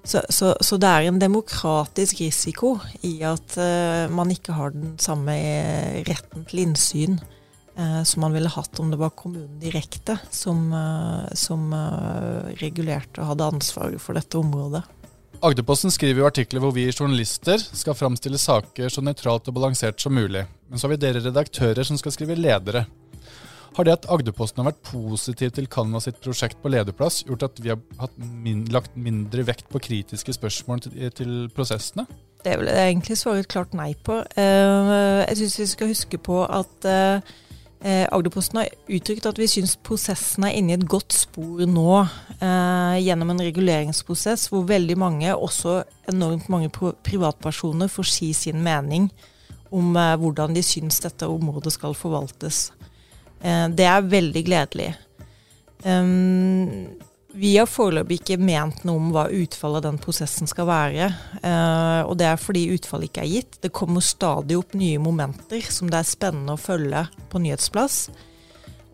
Så, 0.05 0.21
så, 0.29 0.55
så, 0.61 0.77
det 0.77 0.89
er 0.89 1.07
en 1.09 1.19
demokratisk 1.19 2.19
risiko 2.21 2.75
i 3.01 3.17
at 3.25 3.55
uh, 3.57 4.05
man 4.13 4.29
ikke 4.33 4.53
har 4.53 4.75
den 4.75 4.93
samme 5.01 5.33
eh, 5.33 6.03
retten 6.05 6.45
til 6.45 6.61
innsyn 6.61 7.17
uh, 7.17 8.03
som 8.05 8.21
man 8.21 8.35
ville 8.35 8.51
hatt 8.53 8.81
om 8.83 8.91
det 8.93 8.99
var 9.01 9.15
kommunen 9.17 9.57
direkte 9.61 10.19
som, 10.29 10.67
uh, 10.69 11.25
som 11.33 11.73
regulerte 12.61 13.23
og 13.23 13.33
hadde 13.33 13.49
ansvaret 13.55 14.03
for 14.03 14.17
dette 14.17 14.37
området. 14.37 14.83
Agderposten 15.45 15.91
skriver 15.91 16.21
jo 16.21 16.29
artikler 16.29 16.61
hvor 16.63 16.73
vi 16.75 16.85
journalister 16.91 17.59
skal 17.59 17.97
framstille 17.97 18.39
saker 18.39 18.93
så 18.93 19.01
nøytralt 19.03 19.49
og 19.49 19.57
balansert 19.57 19.99
som 20.01 20.13
mulig. 20.15 20.45
Men 20.69 20.79
så 20.79 20.87
har 20.87 20.95
vi 20.95 21.01
dere 21.01 21.21
redaktører 21.25 21.85
som 21.85 21.97
skal 21.99 22.13
skrive 22.13 22.37
ledere. 22.37 22.85
Har 23.75 23.83
det 23.83 23.91
at 23.97 24.05
Agderposten 24.07 24.61
har 24.61 24.69
vært 24.69 24.85
positiv 24.87 25.49
til 25.51 25.65
Canva 25.67 25.99
sitt 25.99 26.21
prosjekt 26.23 26.61
på 26.63 26.69
lederplass, 26.71 27.25
gjort 27.27 27.43
at 27.49 27.57
vi 27.59 27.73
har 27.73 28.13
min, 28.15 28.63
lagt 28.71 28.93
mindre 28.95 29.43
vekt 29.49 29.67
på 29.67 29.81
kritiske 29.83 30.31
spørsmål 30.37 30.85
til, 30.85 30.93
til, 31.11 31.33
prosessene? 31.51 32.05
Det 32.45 32.53
vil 32.61 32.69
jeg 32.71 32.93
egentlig 32.93 33.17
svare 33.19 33.41
et 33.43 33.49
klart 33.51 33.75
nei 33.75 33.89
på. 33.99 34.21
Uh, 34.37 35.25
jeg 35.25 35.41
syns 35.41 35.57
vi 35.59 35.67
skal 35.73 35.91
huske 35.91 36.21
på 36.23 36.39
at 36.45 36.87
uh, 36.87 37.33
Agderposten 37.83 38.61
har 38.61 38.71
uttrykt 38.95 39.27
at 39.27 39.41
vi 39.41 39.49
syns 39.51 39.75
prosessen 39.83 40.47
er 40.47 40.55
inne 40.55 40.71
i 40.71 40.77
et 40.79 40.87
godt 40.89 41.13
spor 41.13 41.67
nå, 41.69 41.99
gjennom 42.39 43.29
en 43.29 43.43
reguleringsprosess 43.43 44.47
hvor 44.49 44.63
veldig 44.71 44.95
mange, 44.97 45.35
også 45.35 45.83
enormt 46.09 46.47
mange 46.49 46.71
privatpersoner, 47.05 47.91
får 47.91 48.09
si 48.09 48.31
sin 48.33 48.63
mening 48.65 49.11
om 49.75 49.93
hvordan 49.93 50.55
de 50.55 50.63
syns 50.65 51.03
dette 51.03 51.29
området 51.29 51.75
skal 51.75 51.93
forvaltes. 51.93 52.71
Eh, 53.45 53.67
det 53.77 53.85
er 53.89 54.11
veldig 54.11 54.45
gledelig. 54.47 54.91
Vi 57.35 57.49
har 57.57 57.67
foreløpig 57.67 58.21
ikke 58.21 58.37
ment 58.39 58.85
noe 58.87 58.95
om 58.95 59.09
hva 59.11 59.25
utfallet 59.27 59.81
av 59.81 59.89
den 59.89 59.97
prosessen 59.99 60.47
skal 60.47 60.69
være. 60.69 61.09
Eh, 61.43 62.01
og 62.07 62.15
det 62.21 62.29
er 62.29 62.39
fordi 62.39 62.69
utfallet 62.71 63.09
ikke 63.09 63.25
er 63.25 63.33
gitt. 63.33 63.57
Det 63.65 63.73
kommer 63.75 64.05
stadig 64.05 64.55
opp 64.55 64.71
nye 64.79 65.01
momenter 65.03 65.65
som 65.67 65.91
det 65.91 65.99
er 65.99 66.07
spennende 66.07 66.55
å 66.55 66.61
følge 66.61 67.03
på 67.31 67.41
nyhetsplass. 67.43 67.97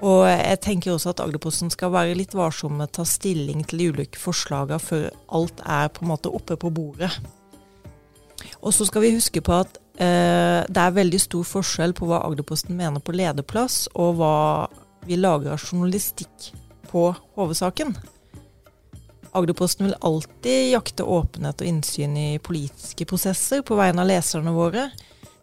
Og 0.01 0.25
jeg 0.25 0.57
tenker 0.65 0.95
også 0.95 1.11
at 1.13 1.21
Agderposten 1.21 1.69
skal 1.69 1.93
være 1.93 2.17
litt 2.17 2.33
varsom 2.33 2.79
med 2.79 2.89
å 2.89 2.95
ta 2.97 3.05
stilling 3.05 3.61
til 3.69 3.83
de 3.83 3.89
ulike 3.93 4.17
forslagene 4.17 4.81
før 4.81 5.11
alt 5.37 5.61
er 5.61 5.93
på 5.93 6.01
en 6.01 6.11
måte 6.15 6.33
oppe 6.33 6.57
på 6.57 6.73
bordet. 6.73 7.11
Og 8.65 8.73
så 8.73 8.89
skal 8.89 9.05
vi 9.05 9.13
huske 9.19 9.45
på 9.45 9.53
at 9.61 9.77
det 10.01 10.81
er 10.81 10.95
veldig 10.95 11.19
stor 11.21 11.45
forskjell 11.45 11.91
på 11.97 12.07
hva 12.09 12.23
Agderposten 12.25 12.73
mener 12.77 13.03
på 13.05 13.13
lederplass, 13.13 13.83
og 13.93 14.15
hva 14.17 14.35
vi 15.05 15.17
lager 15.19 15.53
av 15.53 15.61
journalistikk 15.61 16.51
på 16.89 17.11
HV-saken. 17.37 17.93
Agderposten 19.31 19.87
vil 19.87 19.95
alltid 20.01 20.71
jakte 20.73 21.07
åpenhet 21.07 21.61
og 21.63 21.69
innsyn 21.69 22.17
i 22.19 22.29
politiske 22.43 23.07
prosesser 23.07 23.63
på 23.63 23.77
vegne 23.79 24.03
av 24.03 24.09
leserne 24.09 24.51
våre. 24.55 24.89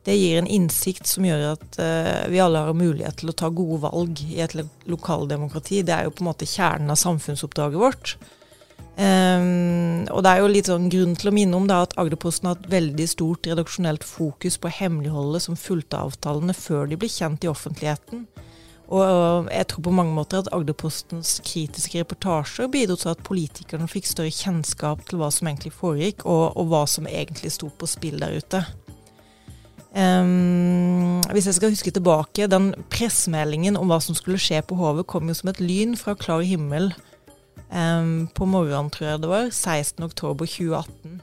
Det 0.04 0.16
gir 0.16 0.38
en 0.38 0.48
innsikt 0.48 1.08
som 1.08 1.24
gjør 1.26 1.54
at 1.54 1.78
uh, 1.80 2.28
vi 2.32 2.40
alle 2.40 2.62
har 2.66 2.76
mulighet 2.76 3.18
til 3.20 3.32
å 3.32 3.36
ta 3.36 3.48
gode 3.52 3.80
valg 3.86 4.20
i 4.28 4.42
et 4.44 4.54
lokaldemokrati. 4.88 5.82
Det 5.84 5.94
er 5.94 6.06
jo 6.06 6.14
på 6.14 6.24
en 6.24 6.30
måte 6.30 6.48
kjernen 6.48 6.92
av 6.92 7.00
samfunnsoppdraget 7.00 7.80
vårt. 7.80 8.14
Um, 8.98 10.08
og 10.10 10.24
det 10.26 10.30
er 10.30 10.40
jo 10.42 10.50
litt 10.50 10.66
sånn 10.66 10.88
grunn 10.90 11.12
til 11.14 11.30
å 11.30 11.34
minne 11.36 11.54
om 11.54 11.68
da, 11.70 11.84
at 11.86 11.92
Agderposten 12.02 12.48
har 12.48 12.56
hatt 12.56 12.70
veldig 12.72 13.04
stort 13.06 13.46
redaksjonelt 13.46 14.02
fokus 14.02 14.56
på 14.58 14.72
hemmeligholdet 14.74 15.44
som 15.44 15.58
fulgte 15.58 16.00
avtalene 16.02 16.56
før 16.56 16.90
de 16.90 16.98
ble 16.98 17.10
kjent 17.12 17.46
i 17.46 17.50
offentligheten. 17.52 18.26
Og, 18.88 19.50
jeg 19.52 19.68
tror 19.68 19.84
på 19.84 19.92
mange 19.94 20.16
måter 20.16 20.40
at 20.40 20.50
Agderpostens 20.56 21.36
kritiske 21.46 22.00
reportasjer 22.00 22.70
bidro 22.72 22.96
til 22.98 23.12
at 23.12 23.22
politikerne 23.22 23.86
fikk 23.90 24.08
større 24.08 24.34
kjennskap 24.34 25.04
til 25.06 25.20
hva 25.20 25.28
som 25.30 25.50
egentlig 25.50 25.76
foregikk, 25.76 26.24
og, 26.26 26.56
og 26.58 26.70
hva 26.72 26.82
som 26.90 27.06
egentlig 27.06 27.52
sto 27.54 27.70
på 27.70 27.86
spill 27.86 28.18
der 28.18 28.40
ute. 28.40 28.64
Um, 29.94 31.20
hvis 31.30 31.46
jeg 31.46 31.60
skal 31.60 31.70
huske 31.70 31.92
tilbake, 31.94 32.50
den 32.50 32.72
pressemeldingen 32.90 33.78
om 33.78 33.92
hva 33.92 34.00
som 34.02 34.16
skulle 34.18 34.40
skje 34.42 34.64
på 34.66 34.76
Hovet, 34.80 35.06
kom 35.06 35.30
jo 35.30 35.36
som 35.38 35.52
et 35.52 35.62
lyn 35.62 35.94
fra 36.00 36.16
klar 36.18 36.42
himmel 36.42 36.90
um, 37.70 38.28
på 38.34 38.48
morgenen, 38.48 38.90
tror 38.94 39.12
jeg 39.12 39.22
det 39.24 39.30
var, 39.30 39.48
16.10.2018. 39.52 41.18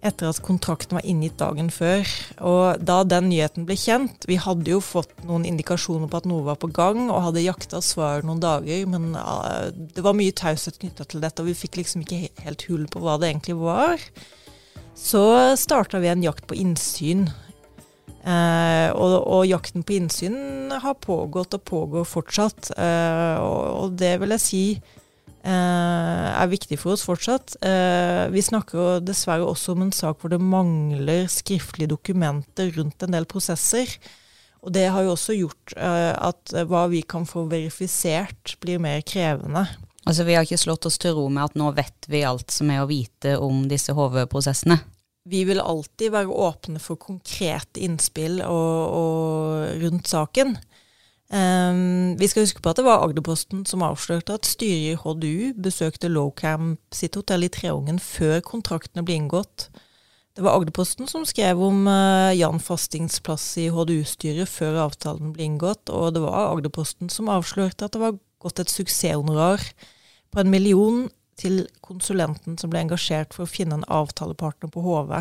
Etter 0.00 0.30
at 0.30 0.40
kontrakten 0.40 0.96
var 0.96 1.04
inngitt 1.04 1.36
dagen 1.40 1.68
før. 1.68 2.08
Og 2.48 2.80
da 2.80 3.02
den 3.04 3.26
nyheten 3.28 3.66
ble 3.68 3.74
kjent 3.76 4.24
Vi 4.24 4.38
hadde 4.40 4.72
jo 4.72 4.78
fått 4.80 5.12
noen 5.28 5.44
indikasjoner 5.44 6.08
på 6.08 6.22
at 6.22 6.28
noe 6.30 6.46
var 6.46 6.56
på 6.62 6.70
gang, 6.72 7.10
og 7.10 7.26
hadde 7.26 7.44
jakta 7.44 7.82
svar 7.84 8.24
noen 8.24 8.40
dager, 8.40 8.86
men 8.88 9.12
uh, 9.12 9.68
det 9.68 10.04
var 10.06 10.16
mye 10.16 10.32
taushet 10.32 10.80
knytta 10.80 11.04
til 11.04 11.20
dette, 11.24 11.44
og 11.44 11.52
vi 11.52 11.58
fikk 11.58 11.82
liksom 11.82 12.06
ikke 12.06 12.26
helt 12.46 12.64
hull 12.70 12.88
på 12.88 13.04
hva 13.04 13.18
det 13.20 13.32
egentlig 13.32 13.58
var. 13.60 14.08
Så 14.96 15.22
starta 15.56 16.00
vi 16.00 16.10
en 16.12 16.24
jakt 16.24 16.48
på 16.48 16.56
innsyn. 16.58 17.28
Eh, 18.20 18.90
og, 18.92 19.14
og, 19.24 19.46
jakten 19.48 19.84
på 19.86 19.94
innsyn 19.96 20.72
har 20.82 20.98
pågått 21.00 21.56
og 21.56 21.64
pågår 21.64 22.04
fortsatt. 22.08 22.72
Eh, 22.76 23.36
og, 23.40 23.60
og, 23.84 23.94
det 24.00 24.18
vil 24.20 24.34
jeg 24.36 24.44
si 24.44 24.64
er 25.44 26.50
viktig 26.50 26.76
for 26.80 26.94
oss 26.94 27.04
fortsatt. 27.06 27.56
vi 28.32 28.42
snakker 28.44 29.00
dessverre 29.00 29.46
også 29.48 29.72
om 29.72 29.86
en 29.86 29.92
sak 29.94 30.20
hvor 30.20 30.32
det 30.32 30.40
mangler 30.40 31.28
skriftlige 31.32 31.92
dokumenter 31.94 32.72
rundt 32.76 33.02
en 33.02 33.16
del 33.16 33.28
prosesser. 33.30 33.88
Og 34.60 34.74
det 34.76 34.90
har 34.92 35.06
jo 35.06 35.14
også 35.14 35.36
gjort 35.38 35.76
at 35.80 36.52
hva 36.68 36.84
vi 36.92 37.00
kan 37.08 37.24
få 37.28 37.46
verifisert, 37.48 38.58
blir 38.60 38.82
mer 38.82 39.00
krevende. 39.00 39.64
Altså 40.08 40.24
Vi 40.24 40.34
har 40.36 40.46
ikke 40.46 40.60
slått 40.60 40.88
oss 40.88 40.98
til 41.00 41.14
ro 41.16 41.28
med 41.32 41.50
at 41.50 41.58
nå 41.58 41.68
vet 41.76 42.08
vi 42.10 42.24
alt 42.26 42.52
som 42.52 42.70
er 42.72 42.82
å 42.82 42.88
vite 42.90 43.36
om 43.40 43.66
disse 43.70 43.94
HV-prosessene? 43.96 44.80
Vi 45.28 45.44
vil 45.44 45.60
alltid 45.60 46.14
være 46.14 46.32
åpne 46.32 46.80
for 46.80 46.98
konkrete 47.00 47.82
innspill 47.84 48.40
og, 48.46 48.78
og 48.96 49.82
rundt 49.82 50.08
saken. 50.08 50.56
Um, 51.30 52.16
vi 52.18 52.26
skal 52.26 52.42
huske 52.42 52.58
på 52.62 52.72
at 52.72 52.80
det 52.80 52.84
var 52.84 53.04
Agderposten 53.04 53.62
som 53.68 53.84
avslørte 53.86 54.34
at 54.34 54.48
styret 54.48 54.96
i 54.96 54.96
HDU 54.98 55.52
besøkte 55.62 56.10
Lowcamp 56.10 56.80
sitt 56.94 57.14
hotell 57.14 57.46
i 57.46 57.50
Treungen 57.54 58.00
før 58.02 58.40
kontraktene 58.42 59.04
ble 59.06 59.20
inngått. 59.20 59.68
Det 60.34 60.42
var 60.42 60.58
Agderposten 60.58 61.06
som 61.10 61.22
skrev 61.28 61.62
om 61.62 61.84
uh, 61.86 62.34
Jan 62.34 62.58
Fastings 62.58 63.20
plass 63.22 63.44
i 63.62 63.68
HDU-styret 63.70 64.50
før 64.50 64.80
avtalen 64.88 65.30
ble 65.36 65.46
inngått, 65.46 65.92
og 65.94 66.16
det 66.16 66.24
var 66.24 66.50
Agderposten 66.56 67.12
som 67.14 67.30
avslørte 67.30 67.86
at 67.86 67.94
det 67.94 68.02
var 68.02 68.18
gått 68.42 68.62
et 68.62 68.72
suksesshonorar 68.72 69.62
på 70.34 70.42
en 70.42 70.50
million 70.50 71.04
til 71.38 71.62
konsulenten 71.84 72.58
som 72.58 72.72
ble 72.72 72.82
engasjert 72.84 73.36
for 73.36 73.46
å 73.46 73.50
finne 73.50 73.78
en 73.78 73.86
avtalepartner 73.86 74.72
på 74.72 74.82
HV. 74.82 75.14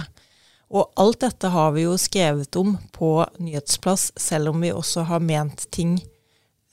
Og 0.69 0.91
alt 1.01 1.21
dette 1.23 1.49
har 1.49 1.71
vi 1.73 1.87
jo 1.87 1.95
skrevet 1.97 2.55
om 2.59 2.75
på 2.93 3.13
nyhetsplass, 3.41 4.11
selv 4.19 4.53
om 4.53 4.61
vi 4.61 4.73
også 4.73 5.07
har 5.09 5.23
ment 5.23 5.65
ting 5.73 5.95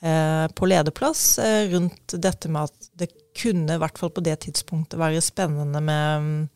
eh, 0.02 0.46
på 0.52 0.68
lederplass 0.68 1.38
eh, 1.40 1.70
rundt 1.72 2.18
dette 2.20 2.50
med 2.52 2.68
at 2.68 2.90
det 3.00 3.08
kunne, 3.36 3.76
i 3.76 3.80
hvert 3.80 3.98
fall 4.00 4.12
på 4.12 4.24
det 4.24 4.38
tidspunktet, 4.44 5.00
være 5.00 5.24
spennende 5.24 5.80
med 5.84 6.46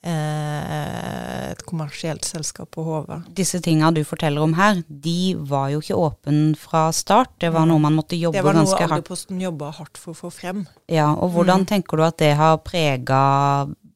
Eh, 0.00 1.50
et 1.52 1.62
kommersielt 1.68 2.24
selskap 2.24 2.70
på 2.72 2.82
HV. 2.86 3.10
Disse 3.36 3.58
tinga 3.60 3.90
du 3.92 4.00
forteller 4.08 4.40
om 4.40 4.54
her, 4.56 4.80
de 4.88 5.34
var 5.36 5.68
jo 5.74 5.82
ikke 5.82 5.98
åpne 5.98 6.54
fra 6.56 6.86
start. 6.96 7.34
Det 7.42 7.50
var 7.52 7.68
noe 7.68 7.82
man 7.82 7.98
måtte 7.98 8.16
jobbe 8.16 8.40
ganske 8.40 8.56
hardt 8.56 8.64
Det 8.64 8.80
var 8.80 8.88
noe 8.88 8.96
Agderposten 8.96 9.42
jobba 9.44 9.72
hardt 9.76 10.00
for 10.00 10.14
å 10.14 10.20
få 10.22 10.32
frem. 10.32 10.64
Ja, 10.88 11.10
og 11.12 11.34
Hvordan 11.36 11.66
mm. 11.66 11.68
tenker 11.74 12.00
du 12.00 12.06
at 12.06 12.16
det 12.22 12.32
har 12.40 12.62
prega 12.64 13.20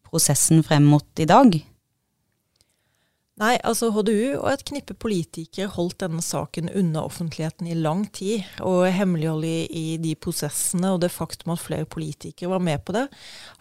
prosessen 0.04 0.60
frem 0.66 0.84
mot 0.92 1.24
i 1.24 1.28
dag? 1.30 1.56
Nei, 3.42 3.56
altså 3.66 3.88
HDU 3.90 4.36
og 4.36 4.46
et 4.52 4.62
knippe 4.68 4.94
politikere 4.94 5.66
holdt 5.74 6.04
denne 6.04 6.22
saken 6.22 6.68
unna 6.70 7.02
offentligheten 7.02 7.66
i 7.66 7.74
lang 7.74 8.04
tid. 8.14 8.44
Og 8.62 8.86
hemmeligholdet 8.94 9.72
i, 9.74 9.94
i 9.94 9.96
de 9.98 10.12
prosessene 10.14 10.92
og 10.94 11.00
det 11.02 11.10
faktum 11.10 11.56
at 11.56 11.62
flere 11.64 11.88
politikere 11.90 12.52
var 12.52 12.62
med 12.62 12.84
på 12.86 12.94
det, 12.94 13.08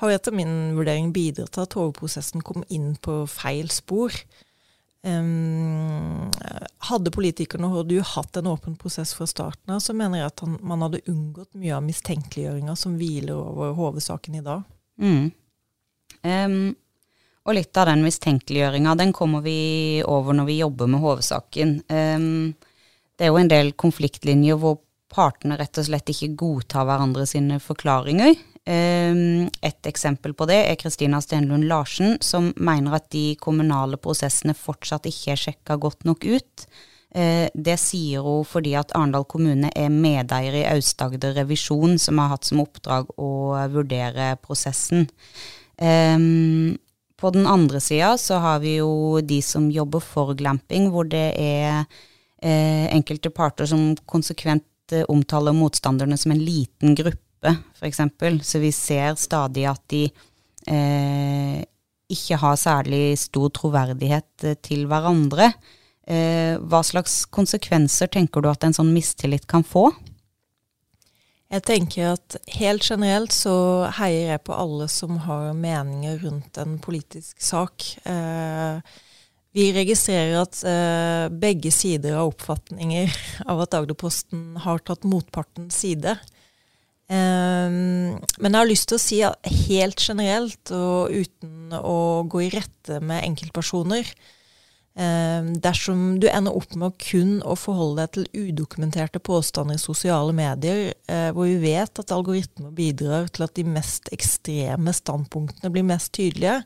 har 0.04 0.14
etter 0.14 0.36
min 0.36 0.76
vurdering 0.78 1.10
bidratt 1.16 1.56
til 1.56 1.66
at 1.66 1.78
HV-prosessen 1.80 2.46
kom 2.46 2.62
inn 2.70 2.94
på 3.02 3.24
feil 3.32 3.74
spor. 3.74 4.14
Um, 5.04 6.30
hadde 6.88 7.12
politikerne 7.12 7.68
og 7.68 7.82
HDU 7.82 8.06
hatt 8.14 8.38
en 8.40 8.54
åpen 8.54 8.78
prosess 8.80 9.12
fra 9.18 9.26
starten 9.28 9.74
av, 9.74 9.82
så 9.84 9.98
mener 9.98 10.22
jeg 10.22 10.30
at 10.30 10.46
han, 10.46 10.60
man 10.64 10.86
hadde 10.86 11.02
unngått 11.12 11.50
mye 11.58 11.74
av 11.76 11.84
mistenkeliggjøringa 11.84 12.78
som 12.80 12.94
hviler 13.02 13.36
over 13.36 13.74
HV-saken 13.82 14.38
i 14.38 14.46
dag. 14.46 14.70
Mm. 15.02 15.34
Um, 16.24 16.62
og 17.44 17.58
litt 17.58 17.76
av 17.78 17.90
den 17.92 18.04
mistenkeliggjøringa, 18.06 18.96
den 19.00 19.12
kommer 19.16 19.44
vi 19.44 20.02
over 20.08 20.36
når 20.38 20.48
vi 20.48 20.62
jobber 20.62 20.90
med 20.92 21.04
hovedsaken. 21.04 21.76
Um, 21.92 22.54
det 23.20 23.28
er 23.28 23.34
jo 23.34 23.42
en 23.42 23.52
del 23.52 23.74
konfliktlinjer 23.80 24.60
hvor 24.60 24.80
partene 25.14 25.58
rett 25.60 25.78
og 25.78 25.86
slett 25.86 26.10
ikke 26.10 26.34
godtar 26.40 26.88
hverandre 26.88 27.28
sine 27.30 27.60
forklaringer. 27.62 28.34
Um, 28.64 29.50
et 29.60 29.90
eksempel 29.90 30.32
på 30.40 30.48
det 30.48 30.62
er 30.70 30.80
Kristina 30.80 31.20
Stenlund 31.22 31.68
Larsen, 31.68 32.16
som 32.24 32.54
mener 32.56 32.96
at 32.96 33.10
de 33.12 33.34
kommunale 33.42 34.00
prosessene 34.00 34.56
fortsatt 34.56 35.10
ikke 35.10 35.36
er 35.36 35.42
sjekka 35.42 35.78
godt 35.84 36.08
nok 36.08 36.24
ut. 36.24 36.66
Uh, 37.14 37.52
det 37.54 37.76
sier 37.82 38.24
hun 38.26 38.48
fordi 38.48 38.72
at 38.80 38.96
Arendal 38.96 39.28
kommune 39.30 39.70
er 39.76 39.92
medeier 39.92 40.62
i 40.62 40.64
Aust-Agder 40.72 41.36
Revisjon, 41.42 42.00
som 42.00 42.24
har 42.24 42.32
hatt 42.38 42.48
som 42.48 42.64
oppdrag 42.64 43.12
å 43.20 43.34
vurdere 43.76 44.32
prosessen. 44.42 45.10
Um, 45.78 46.80
på 47.24 47.32
den 47.32 47.48
andre 47.48 47.80
sida 47.80 48.18
så 48.20 48.42
har 48.44 48.60
vi 48.60 48.78
jo 48.82 49.22
de 49.24 49.40
som 49.46 49.70
jobber 49.72 50.04
for 50.04 50.34
glamping, 50.36 50.90
hvor 50.92 51.08
det 51.08 51.30
er 51.40 51.86
eh, 52.44 52.88
enkelte 52.92 53.32
parter 53.32 53.70
som 53.70 53.94
konsekvent 54.10 54.92
eh, 54.92 55.06
omtaler 55.12 55.56
motstanderne 55.56 56.20
som 56.20 56.36
en 56.36 56.44
liten 56.44 56.98
gruppe, 57.00 57.56
f.eks. 57.80 58.02
Så 58.44 58.60
vi 58.60 58.74
ser 58.76 59.16
stadig 59.20 59.64
at 59.72 59.84
de 59.94 60.04
eh, 60.68 61.64
ikke 62.12 62.40
har 62.44 62.60
særlig 62.60 63.16
stor 63.22 63.54
troverdighet 63.56 64.50
eh, 64.50 64.60
til 64.60 64.84
hverandre. 64.92 65.54
Eh, 66.04 66.60
hva 66.60 66.84
slags 66.84 67.22
konsekvenser 67.32 68.12
tenker 68.12 68.44
du 68.44 68.52
at 68.52 68.68
en 68.68 68.76
sånn 68.76 68.92
mistillit 68.92 69.48
kan 69.48 69.64
få? 69.64 69.88
Jeg 71.54 71.62
tenker 71.68 72.16
at 72.16 72.36
helt 72.56 72.82
generelt 72.82 73.34
så 73.36 73.86
heier 74.00 74.32
jeg 74.32 74.42
på 74.48 74.56
alle 74.58 74.88
som 74.90 75.20
har 75.28 75.52
meninger 75.54 76.18
rundt 76.24 76.58
en 76.58 76.80
politisk 76.82 77.44
sak. 77.46 77.86
Eh, 78.10 78.80
vi 79.54 79.68
registrerer 79.76 80.40
at 80.40 80.64
eh, 80.66 81.28
begge 81.30 81.70
sider 81.74 82.18
har 82.18 82.32
oppfatninger 82.32 83.14
av 83.52 83.62
at 83.68 83.78
Agderposten 83.78 84.58
har 84.64 84.82
tatt 84.82 85.06
motpartens 85.06 85.78
side. 85.84 86.16
Eh, 87.14 87.70
men 87.70 88.50
jeg 88.50 88.58
har 88.58 88.72
lyst 88.72 88.90
til 88.90 88.98
å 88.98 89.04
si 89.06 89.22
at 89.28 89.54
helt 89.68 90.02
generelt, 90.02 90.74
og 90.74 91.14
uten 91.14 91.78
å 91.78 92.24
gå 92.34 92.48
i 92.48 92.54
rette 92.56 92.98
med 92.98 93.28
enkeltpersoner, 93.30 94.10
dersom 94.94 96.20
du 96.22 96.28
ender 96.30 96.54
opp 96.54 96.76
med 96.78 96.92
å 96.92 96.98
kun 97.02 97.40
å 97.42 97.56
forholde 97.58 98.04
deg 98.04 98.12
til 98.14 98.50
udokumenterte 98.52 99.22
påstander 99.26 99.80
i 99.80 99.82
sosiale 99.82 100.36
medier, 100.38 100.94
eh, 101.10 101.32
hvor 101.34 101.50
vi 101.50 101.58
vet 101.64 101.98
at 102.00 102.14
algoritmer 102.14 102.70
bidrar 102.78 103.32
til 103.34 103.48
at 103.48 103.56
de 103.58 103.66
mest 103.66 104.12
ekstreme 104.14 104.94
standpunktene 104.94 105.74
blir 105.74 105.88
mest 105.88 106.14
tydelige, 106.14 106.60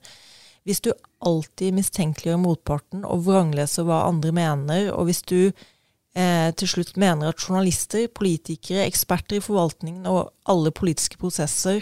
hvis 0.67 0.83
du 0.83 0.91
alltid 1.23 1.77
mistenkeliggjør 1.77 2.43
motparten 2.43 3.07
og 3.07 3.23
vrangleser 3.29 3.87
hva 3.87 4.03
andre 4.09 4.33
mener, 4.35 4.91
og 4.91 5.07
hvis 5.07 5.23
du 5.23 5.39
eh, 5.47 6.51
til 6.59 6.67
slutt 6.67 6.97
mener 6.99 7.31
at 7.31 7.39
journalister, 7.39 8.09
politikere, 8.11 8.83
eksperter 8.89 9.39
i 9.39 9.45
forvaltningen 9.45 10.03
og 10.11 10.33
alle 10.51 10.75
politiske 10.75 11.15
prosesser 11.21 11.79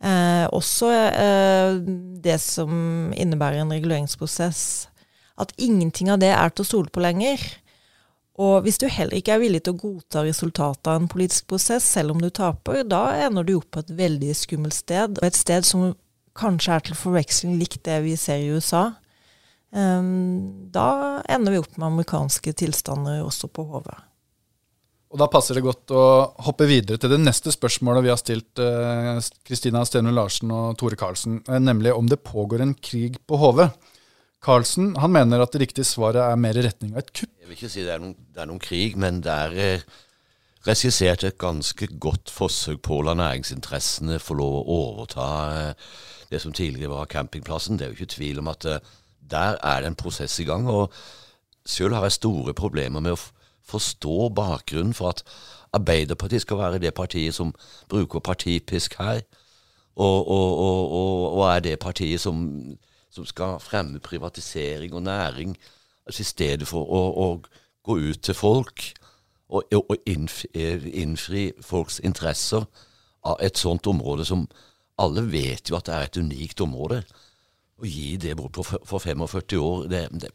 eh, 0.00 0.46
også 0.48 0.88
eh, 0.88 1.80
det 2.24 2.40
som 2.40 3.12
innebærer 3.12 3.60
en 3.60 3.76
reguleringsprosess, 3.76 4.88
at 5.36 5.52
ingenting 5.60 6.10
av 6.12 6.20
det 6.22 6.32
er 6.32 6.52
til 6.52 6.64
å 6.64 6.70
stole 6.70 6.92
på 6.92 7.02
lenger. 7.04 7.42
Og 8.36 8.66
hvis 8.66 8.80
du 8.80 8.86
heller 8.92 9.16
ikke 9.16 9.36
er 9.36 9.40
villig 9.40 9.62
til 9.64 9.76
å 9.76 9.80
godta 9.80 10.24
resultatet 10.26 10.90
av 10.92 11.00
en 11.00 11.08
politisk 11.08 11.48
prosess, 11.52 11.86
selv 11.88 12.12
om 12.12 12.20
du 12.20 12.28
taper, 12.28 12.82
da 12.84 13.08
ender 13.24 13.46
du 13.46 13.54
opp 13.56 13.70
på 13.72 13.84
et 13.84 13.94
veldig 13.96 14.34
skummelt 14.36 14.76
sted, 14.76 15.16
og 15.16 15.24
et 15.24 15.38
sted 15.38 15.64
som 15.64 15.94
kanskje 16.36 16.74
er 16.74 16.84
til 16.84 16.98
forveksling 16.98 17.56
likt 17.56 17.86
det 17.88 18.02
vi 18.04 18.12
ser 18.20 18.42
i 18.42 18.50
USA. 18.52 18.90
Um, 19.72 20.68
da 20.72 21.22
ender 21.32 21.56
vi 21.56 21.62
opp 21.62 21.72
med 21.78 21.88
amerikanske 21.88 22.52
tilstander 22.60 23.24
også 23.24 23.48
på 23.48 23.64
HV. 23.72 23.88
Og 25.14 25.20
Da 25.22 25.30
passer 25.32 25.56
det 25.56 25.64
godt 25.64 25.92
å 25.96 26.04
hoppe 26.44 26.66
videre 26.68 27.00
til 27.00 27.12
det 27.14 27.22
neste 27.22 27.52
spørsmålet 27.54 28.04
vi 28.04 28.10
har 28.12 28.20
stilt 28.20 28.60
Kristina 29.46 29.80
uh, 29.80 29.88
Stenund 29.88 30.16
Larsen 30.16 30.52
og 30.52 30.76
Tore 30.80 30.98
Karlsen, 30.98 31.40
eh, 31.46 31.60
nemlig 31.62 31.94
om 31.96 32.08
det 32.10 32.24
pågår 32.26 32.64
en 32.64 32.74
krig 32.74 33.16
på 33.24 33.38
HV. 33.40 33.68
Carlsen 34.46 34.92
han 35.02 35.10
mener 35.10 35.42
at 35.42 35.54
det 35.54 35.64
riktige 35.64 35.88
svaret 35.88 36.22
er 36.22 36.38
mer 36.38 36.58
i 36.58 36.62
retning 36.62 36.94
av 36.94 37.02
et 37.02 37.12
kupp. 37.12 37.32
Jeg 37.40 37.48
vil 37.48 37.56
ikke 37.56 37.70
si 37.72 37.86
det 37.86 37.94
er 37.96 38.02
noen, 38.02 38.14
det 38.34 38.42
er 38.42 38.50
noen 38.50 38.62
krig, 38.62 38.94
men 39.02 39.18
det 39.24 39.32
er 39.32 39.56
eh, 39.62 39.86
regissert 40.68 41.24
et 41.26 41.38
ganske 41.38 41.88
godt 42.02 42.30
forsøk 42.30 42.82
på 42.86 43.00
å 43.00 43.06
la 43.08 43.16
næringsinteressene 43.18 44.20
få 44.22 44.38
lov 44.38 44.60
å 44.60 44.76
overta 44.76 45.26
eh, 45.56 45.88
det 46.30 46.42
som 46.42 46.54
tidligere 46.54 46.94
var 46.94 47.10
campingplassen. 47.10 47.78
Det 47.78 47.86
er 47.86 47.92
jo 47.92 47.98
ikke 47.98 48.14
tvil 48.14 48.42
om 48.42 48.52
at 48.54 48.68
eh, 48.70 48.94
der 49.26 49.58
er 49.58 49.82
det 49.82 49.90
en 49.90 49.98
prosess 49.98 50.38
i 50.42 50.46
gang. 50.46 50.70
og 50.70 50.94
Sjøl 51.66 51.96
har 51.96 52.06
jeg 52.06 52.20
store 52.20 52.54
problemer 52.54 53.02
med 53.02 53.16
å 53.16 53.22
forstå 53.66 54.30
bakgrunnen 54.30 54.94
for 54.94 55.10
at 55.10 55.26
Arbeiderpartiet 55.74 56.46
skal 56.46 56.62
være 56.62 56.78
det 56.80 56.94
partiet 56.94 57.34
som 57.34 57.50
bruker 57.90 58.22
partipisk 58.22 58.94
her, 59.02 59.24
og, 59.96 60.28
og, 60.28 60.60
og, 60.62 61.32
og 61.34 61.42
er 61.50 61.64
det 61.64 61.78
partiet 61.82 62.22
som 62.22 62.46
som 63.16 63.26
skal 63.28 63.58
fremme 63.62 64.00
privatisering 64.04 64.94
og 64.94 65.06
næring, 65.06 65.56
altså 66.06 66.22
i 66.22 66.30
stedet 66.30 66.68
for 66.68 66.84
å, 66.86 67.02
å 67.24 67.28
gå 67.86 67.98
ut 68.10 68.22
til 68.22 68.36
folk 68.36 68.90
og, 69.48 69.62
og 69.72 69.96
innfri, 70.06 70.48
innfri, 71.02 71.50
folks 71.62 72.00
interesser 72.04 72.66
av 73.26 73.42
et 73.42 73.58
sånt 73.58 73.86
område 73.90 74.26
som 74.26 74.46
alle 75.02 75.22
vet 75.28 75.70
jo 75.70 75.78
at 75.78 75.88
det 75.88 75.94
er 75.94 76.08
et 76.08 76.18
unikt 76.22 76.62
område. 76.64 77.02
Å 77.76 77.86
gi 77.86 78.16
det 78.20 78.36
bort 78.38 78.56
for, 78.56 78.80
for 78.88 79.02
45 79.02 79.60
år, 79.60 79.86
det, 79.92 80.02
det, 80.16 80.30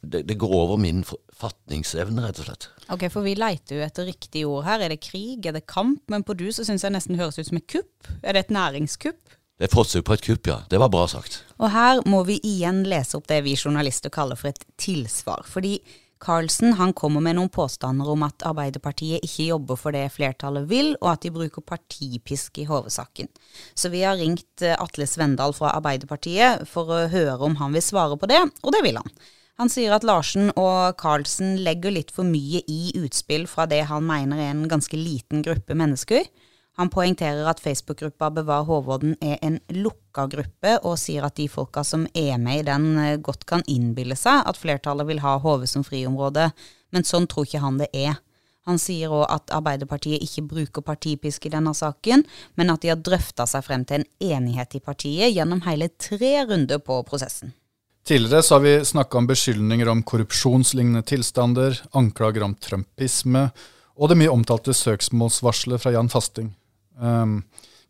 det, 0.00 0.22
det 0.28 0.36
går 0.38 0.54
over 0.54 0.78
min 0.80 1.02
fatningsevne, 1.04 2.22
rett 2.28 2.40
og 2.40 2.48
slett. 2.48 2.68
Ok, 2.94 3.08
for 3.10 3.26
vi 3.26 3.34
leiter 3.38 3.80
jo 3.80 3.86
etter 3.86 4.06
riktige 4.06 4.48
ord 4.48 4.68
her. 4.68 4.84
Er 4.84 4.94
det 4.94 5.02
krig, 5.02 5.44
er 5.48 5.56
det 5.56 5.66
kamp? 5.70 6.04
Men 6.12 6.24
på 6.26 6.36
du 6.38 6.46
så 6.54 6.66
syns 6.66 6.86
jeg 6.86 6.94
nesten 6.94 7.18
høres 7.18 7.40
ut 7.40 7.50
som 7.50 7.58
et 7.58 7.66
kupp. 7.74 8.12
Er 8.22 8.36
det 8.36 8.46
et 8.46 8.54
næringskupp? 8.54 9.34
Er 9.64 9.72
forsøk 9.72 10.04
på 10.04 10.16
et 10.18 10.24
kupp, 10.26 10.48
ja. 10.50 10.58
Det 10.68 10.76
var 10.80 10.90
bra 10.92 11.06
sagt. 11.08 11.40
Og 11.56 11.70
her 11.72 12.02
må 12.10 12.20
vi 12.28 12.36
igjen 12.44 12.82
lese 12.84 13.16
opp 13.16 13.28
det 13.30 13.40
vi 13.46 13.54
journalister 13.56 14.12
kaller 14.12 14.36
for 14.36 14.50
et 14.50 14.64
tilsvar. 14.76 15.46
Fordi 15.48 15.78
Carlsen 16.24 16.76
han 16.78 16.92
kommer 16.96 17.24
med 17.24 17.38
noen 17.38 17.50
påstander 17.52 18.08
om 18.12 18.26
at 18.26 18.44
Arbeiderpartiet 18.48 19.24
ikke 19.24 19.48
jobber 19.50 19.78
for 19.80 19.96
det 19.96 20.06
flertallet 20.14 20.68
vil, 20.68 20.92
og 21.00 21.14
at 21.14 21.24
de 21.24 21.32
bruker 21.32 21.64
partipisk 21.64 22.60
i 22.60 22.66
hovedsaken. 22.68 23.30
Så 23.76 23.90
vi 23.92 24.04
har 24.04 24.20
ringt 24.20 24.64
eh, 24.64 24.76
Atle 24.80 25.08
Svendal 25.08 25.56
fra 25.56 25.74
Arbeiderpartiet 25.78 26.64
for 26.68 26.92
å 26.92 27.00
høre 27.12 27.40
om 27.44 27.56
han 27.60 27.76
vil 27.76 27.84
svare 27.84 28.20
på 28.20 28.28
det, 28.30 28.40
og 28.62 28.76
det 28.76 28.84
vil 28.84 29.00
han. 29.00 29.16
Han 29.60 29.70
sier 29.70 29.94
at 29.94 30.04
Larsen 30.04 30.48
og 30.58 30.96
Carlsen 30.98 31.60
legger 31.62 31.94
litt 31.94 32.10
for 32.12 32.26
mye 32.26 32.64
i 32.66 32.94
utspill 32.98 33.46
fra 33.46 33.68
det 33.70 33.84
han 33.86 34.04
mener 34.06 34.40
er 34.40 34.50
en 34.50 34.66
ganske 34.68 34.98
liten 34.98 35.44
gruppe 35.46 35.76
mennesker. 35.78 36.24
Han 36.76 36.90
poengterer 36.90 37.46
at 37.46 37.60
Facebook-gruppa 37.62 38.32
Bevar 38.34 38.64
Håvåden 38.66 39.14
er 39.22 39.38
en 39.46 39.60
lukka 39.70 40.26
gruppe, 40.26 40.72
og 40.82 40.98
sier 40.98 41.22
at 41.22 41.36
de 41.38 41.46
folka 41.48 41.84
som 41.86 42.08
er 42.18 42.34
med 42.42 42.64
i 42.64 42.66
den, 42.66 42.98
eh, 42.98 43.16
godt 43.16 43.46
kan 43.46 43.62
innbille 43.70 44.16
seg 44.18 44.42
at 44.42 44.58
flertallet 44.58 45.06
vil 45.06 45.22
ha 45.22 45.38
Hove 45.38 45.68
som 45.70 45.84
friområde, 45.84 46.50
men 46.90 47.02
sånn 47.02 47.28
tror 47.28 47.46
ikke 47.46 47.62
han 47.62 47.78
det 47.78 47.88
er. 47.94 48.18
Han 48.66 48.78
sier 48.78 49.12
òg 49.12 49.26
at 49.28 49.52
Arbeiderpartiet 49.52 50.22
ikke 50.24 50.48
bruker 50.48 50.82
partipisk 50.82 51.46
i 51.46 51.52
denne 51.52 51.74
saken, 51.74 52.24
men 52.56 52.70
at 52.70 52.80
de 52.80 52.88
har 52.88 52.96
drøfta 52.96 53.46
seg 53.46 53.62
frem 53.62 53.84
til 53.84 54.00
en 54.00 54.08
enighet 54.20 54.74
i 54.74 54.80
partiet 54.80 55.34
gjennom 55.34 55.60
hele 55.68 55.90
tre 55.98 56.44
runder 56.48 56.78
på 56.78 57.04
prosessen. 57.04 57.52
Tidligere 58.04 58.42
så 58.42 58.54
har 58.54 58.60
vi 58.60 58.84
snakka 58.84 59.18
om 59.18 59.26
beskyldninger 59.26 59.88
om 59.88 60.02
korrupsjonslignende 60.02 61.04
tilstander, 61.06 61.78
anklager 61.92 62.42
om 62.42 62.54
trumpisme 62.54 63.50
og 63.94 64.10
det 64.10 64.18
mye 64.18 64.32
omtalte 64.32 64.74
søksmålsvarselet 64.74 65.82
fra 65.82 65.94
Jan 65.94 66.10
Fasting. 66.10 66.50
Um, 67.00 67.42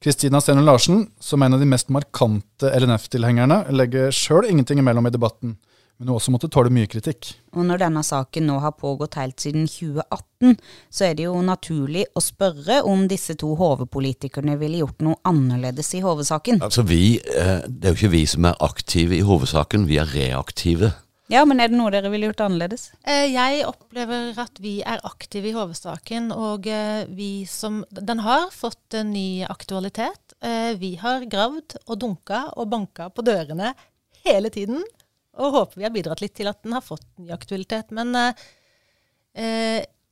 Kristina 0.04 0.40
Steno 0.40 0.60
Larsen, 0.60 1.06
som 1.20 1.40
er 1.40 1.48
en 1.48 1.56
av 1.56 1.62
de 1.62 1.68
mest 1.68 1.88
markante 1.88 2.68
LNF-tilhengerne, 2.76 3.62
legger 3.72 4.12
sjøl 4.12 4.50
ingenting 4.50 4.82
imellom 4.82 5.08
i 5.08 5.12
debatten, 5.14 5.54
men 5.96 6.10
hun 6.10 6.18
også 6.18 6.34
måtte 6.34 6.50
tåle 6.52 6.68
mye 6.74 6.90
kritikk. 6.90 7.30
Og 7.56 7.64
når 7.64 7.80
denne 7.86 8.02
saken 8.04 8.44
nå 8.50 8.58
har 8.60 8.74
pågått 8.76 9.16
helt 9.16 9.40
siden 9.40 9.64
2018, 9.70 10.58
så 10.92 11.06
er 11.06 11.16
det 11.16 11.24
jo 11.24 11.38
naturlig 11.46 12.04
å 12.12 12.20
spørre 12.20 12.82
om 12.90 13.06
disse 13.08 13.36
to 13.40 13.54
HV-politikerne 13.56 14.58
ville 14.60 14.82
gjort 14.82 15.06
noe 15.06 15.16
annerledes 15.24 15.94
i 15.96 16.02
HV-saken. 16.04 16.60
Altså 16.66 16.84
vi, 16.84 17.16
eh, 17.24 17.62
Det 17.64 17.88
er 17.88 17.94
jo 17.94 18.00
ikke 18.02 18.16
vi 18.18 18.26
som 18.26 18.44
er 18.44 18.60
aktive 18.60 19.16
i 19.16 19.24
hovedsaken, 19.24 19.86
vi 19.88 19.96
er 20.02 20.12
reaktive. 20.12 20.92
Ja, 21.32 21.40
men 21.48 21.60
er 21.62 21.70
det 21.72 21.78
noe 21.78 21.88
dere 21.92 22.10
ville 22.12 22.28
gjort 22.28 22.42
annerledes? 22.44 22.90
Eh, 23.08 23.30
Jeg 23.32 23.62
opplever 23.64 24.36
at 24.42 24.58
vi 24.60 24.74
er 24.84 25.00
aktive 25.08 25.48
i 25.48 25.54
hovedsaken, 25.56 26.30
og 26.36 26.66
eh, 26.68 27.06
vi 27.08 27.46
som 27.48 27.80
Den 27.88 28.20
har 28.26 28.50
fått 28.52 28.98
en 28.98 29.12
ny 29.14 29.44
aktualitet. 29.48 30.36
Eh, 30.44 30.74
Vi 30.80 30.94
har 31.00 31.24
gravd 31.24 31.78
og 31.86 31.96
dunka 32.02 32.42
og 32.56 32.68
banka 32.68 33.08
på 33.08 33.24
dørene 33.24 33.72
hele 34.26 34.50
tiden, 34.52 34.82
og 35.40 35.52
håper 35.56 35.80
vi 35.80 35.86
har 35.88 35.94
bidratt 35.96 36.20
litt 36.20 36.34
til 36.36 36.48
at 36.52 36.60
den 36.62 36.76
har 36.76 36.84
fått 36.84 37.06
ny 37.18 37.32
aktualitet. 37.34 37.90
Men 37.90 38.12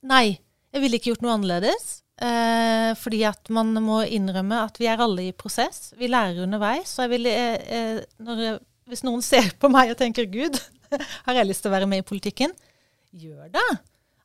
nei, 0.03 0.25
jeg 0.73 0.81
ville 0.83 0.97
ikke 0.99 1.13
gjort 1.13 1.23
noe 1.23 1.37
annerledes. 1.37 2.01
Eh, 2.21 2.91
fordi 2.99 3.23
at 3.25 3.49
man 3.53 3.71
må 3.81 4.01
innrømme 4.05 4.59
at 4.67 4.77
vi 4.81 4.87
er 4.91 5.01
alle 5.01 5.29
i 5.29 5.33
prosess. 5.35 5.93
Vi 5.97 6.09
lærer 6.11 6.43
underveis. 6.45 6.91
Så 6.93 7.05
jeg 7.07 7.13
vil, 7.15 7.25
eh, 7.31 8.01
når, 8.21 8.59
hvis 8.89 9.03
noen 9.07 9.23
ser 9.25 9.49
på 9.59 9.69
meg 9.73 9.93
og 9.93 9.97
tenker 10.01 10.27
'Gud, 10.29 10.59
har 11.25 11.39
jeg 11.39 11.49
lyst 11.49 11.65
til 11.65 11.71
å 11.71 11.75
være 11.77 11.89
med 11.89 12.03
i 12.03 12.07
politikken', 12.07 12.55
gjør 13.13 13.51
det. 13.53 13.67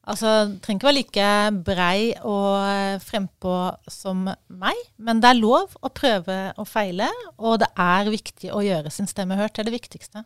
Altså, 0.09 0.31
det 0.49 0.63
trenger 0.65 0.79
ikke 0.79 0.89
være 0.89 0.97
like 0.97 1.29
brei 1.67 2.01
og 2.25 2.55
eh, 2.65 3.01
frempå 3.05 3.57
som 3.93 4.25
meg, 4.49 4.79
men 4.97 5.21
det 5.21 5.35
er 5.35 5.41
lov 5.43 5.75
å 5.85 5.91
prøve 5.93 6.39
og 6.57 6.69
feile, 6.69 7.11
og 7.37 7.59
det 7.61 7.69
er 7.77 8.09
viktig 8.09 8.53
å 8.55 8.65
gjøre 8.65 8.93
sin 8.95 9.11
stemme 9.11 9.37
hørt. 9.37 9.57
Det 9.57 9.67
er 9.67 9.69
det 9.69 9.77
viktigste. 9.77 10.25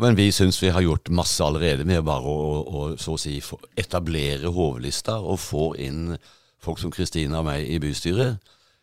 Men 0.00 0.16
vi 0.16 0.28
syns 0.32 0.60
vi 0.60 0.72
har 0.72 0.84
gjort 0.84 1.08
masse 1.12 1.40
allerede 1.44 1.84
med 1.88 2.04
bare 2.04 2.28
å, 2.28 2.60
å 2.60 2.84
å 2.92 3.16
si 3.20 3.38
etablere 3.76 4.52
hovedlista 4.52 5.18
og 5.20 5.40
få 5.40 5.66
inn 5.80 6.14
folk 6.62 6.80
som 6.80 6.92
Kristina 6.92 7.40
og 7.40 7.48
meg 7.48 7.68
i 7.68 7.80
bystyret. 7.82 8.40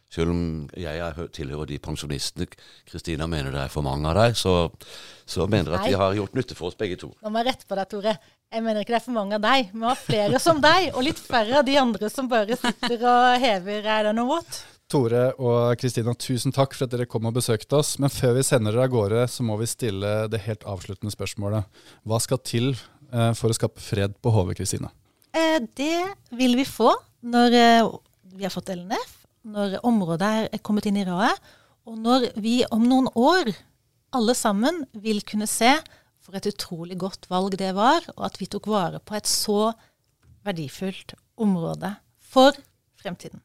Selv 0.10 0.34
om 0.34 0.41
jeg 0.74 1.02
er, 1.06 1.19
tilhører 1.36 1.69
de 1.69 1.78
pensjonistene 1.86 2.48
Kristina 2.89 3.28
mener 3.30 3.54
det 3.54 3.62
er 3.62 3.74
for 3.74 3.86
mange 3.86 4.10
av 4.10 4.17
deg, 4.17 4.38
så, 4.39 4.72
så 5.30 5.45
mener 5.45 5.76
jeg 5.76 5.78
at 5.78 5.86
de 5.86 5.93
vi 5.93 6.02
har 6.02 6.17
gjort 6.17 6.39
nytte 6.39 6.58
for 6.58 6.72
oss 6.72 6.80
begge 6.80 6.98
to. 6.98 7.12
Nå 7.22 7.30
må 7.30 7.43
jeg 7.43 7.52
rette 7.52 7.69
på 7.69 7.78
deg, 7.78 7.91
Tore. 7.91 8.15
Jeg 8.50 8.65
mener 8.65 8.82
ikke 8.82 8.95
det 8.95 9.00
er 9.04 9.06
for 9.06 9.17
mange 9.19 9.38
av 9.38 9.43
deg. 9.45 9.69
Vi 9.69 9.86
har 9.86 10.02
flere 10.02 10.41
som 10.41 10.58
deg, 10.63 10.89
og 10.95 11.06
litt 11.06 11.22
færre 11.22 11.62
av 11.62 11.67
de 11.67 11.78
andre 11.78 12.10
som 12.10 12.30
bare 12.32 12.58
sitter 12.58 13.06
og 13.06 13.43
hever 13.43 13.86
I 13.86 14.02
don't 14.08 14.17
know 14.17 14.32
what. 14.32 14.63
Tore 14.89 15.28
og 15.38 15.78
Kristina, 15.78 16.15
tusen 16.17 16.54
takk 16.56 16.74
for 16.74 16.88
at 16.88 16.95
dere 16.95 17.06
kom 17.06 17.28
og 17.30 17.36
besøkte 17.38 17.78
oss. 17.78 17.93
Men 18.02 18.10
før 18.10 18.34
vi 18.39 18.45
sender 18.48 18.74
dere 18.74 18.88
av 18.88 18.95
gårde, 18.95 19.28
så 19.30 19.45
må 19.45 19.60
vi 19.62 19.69
stille 19.69 20.24
det 20.34 20.41
helt 20.48 20.65
avsluttende 20.65 21.13
spørsmålet. 21.13 21.69
Hva 22.10 22.17
skal 22.26 22.41
til 22.41 22.72
eh, 22.74 23.30
for 23.38 23.54
å 23.54 23.58
skape 23.60 23.84
fred 23.86 24.17
på 24.17 24.34
HV, 24.34 24.56
Kristina? 24.58 24.89
Eh, 25.38 25.60
det 25.78 26.02
vil 26.34 26.58
vi 26.58 26.65
få 26.65 26.95
når 27.22 27.60
eh, 27.60 27.91
vi 28.34 28.48
har 28.48 28.54
fått 28.54 28.74
LNF, 28.74 29.19
når 29.45 29.80
området 29.84 30.49
er- 30.54 30.62
kommet 30.63 30.86
inn 30.86 30.97
i 30.97 31.06
radet, 31.08 31.38
og 31.88 31.97
når 31.97 32.30
vi 32.38 32.63
om 32.71 32.84
noen 32.84 33.08
år 33.15 33.54
alle 34.13 34.34
sammen 34.36 34.86
vil 34.93 35.21
kunne 35.21 35.47
se 35.47 35.78
for 36.19 36.36
et 36.36 36.45
utrolig 36.45 36.97
godt 36.97 37.30
valg 37.30 37.58
det 37.58 37.73
var, 37.75 38.02
og 38.17 38.25
at 38.25 38.38
vi 38.39 38.45
tok 38.45 38.67
vare 38.67 38.99
på 38.99 39.15
et 39.15 39.25
så 39.25 39.73
verdifullt 40.45 41.13
område 41.38 41.95
for 42.19 42.54
fremtiden. 43.02 43.41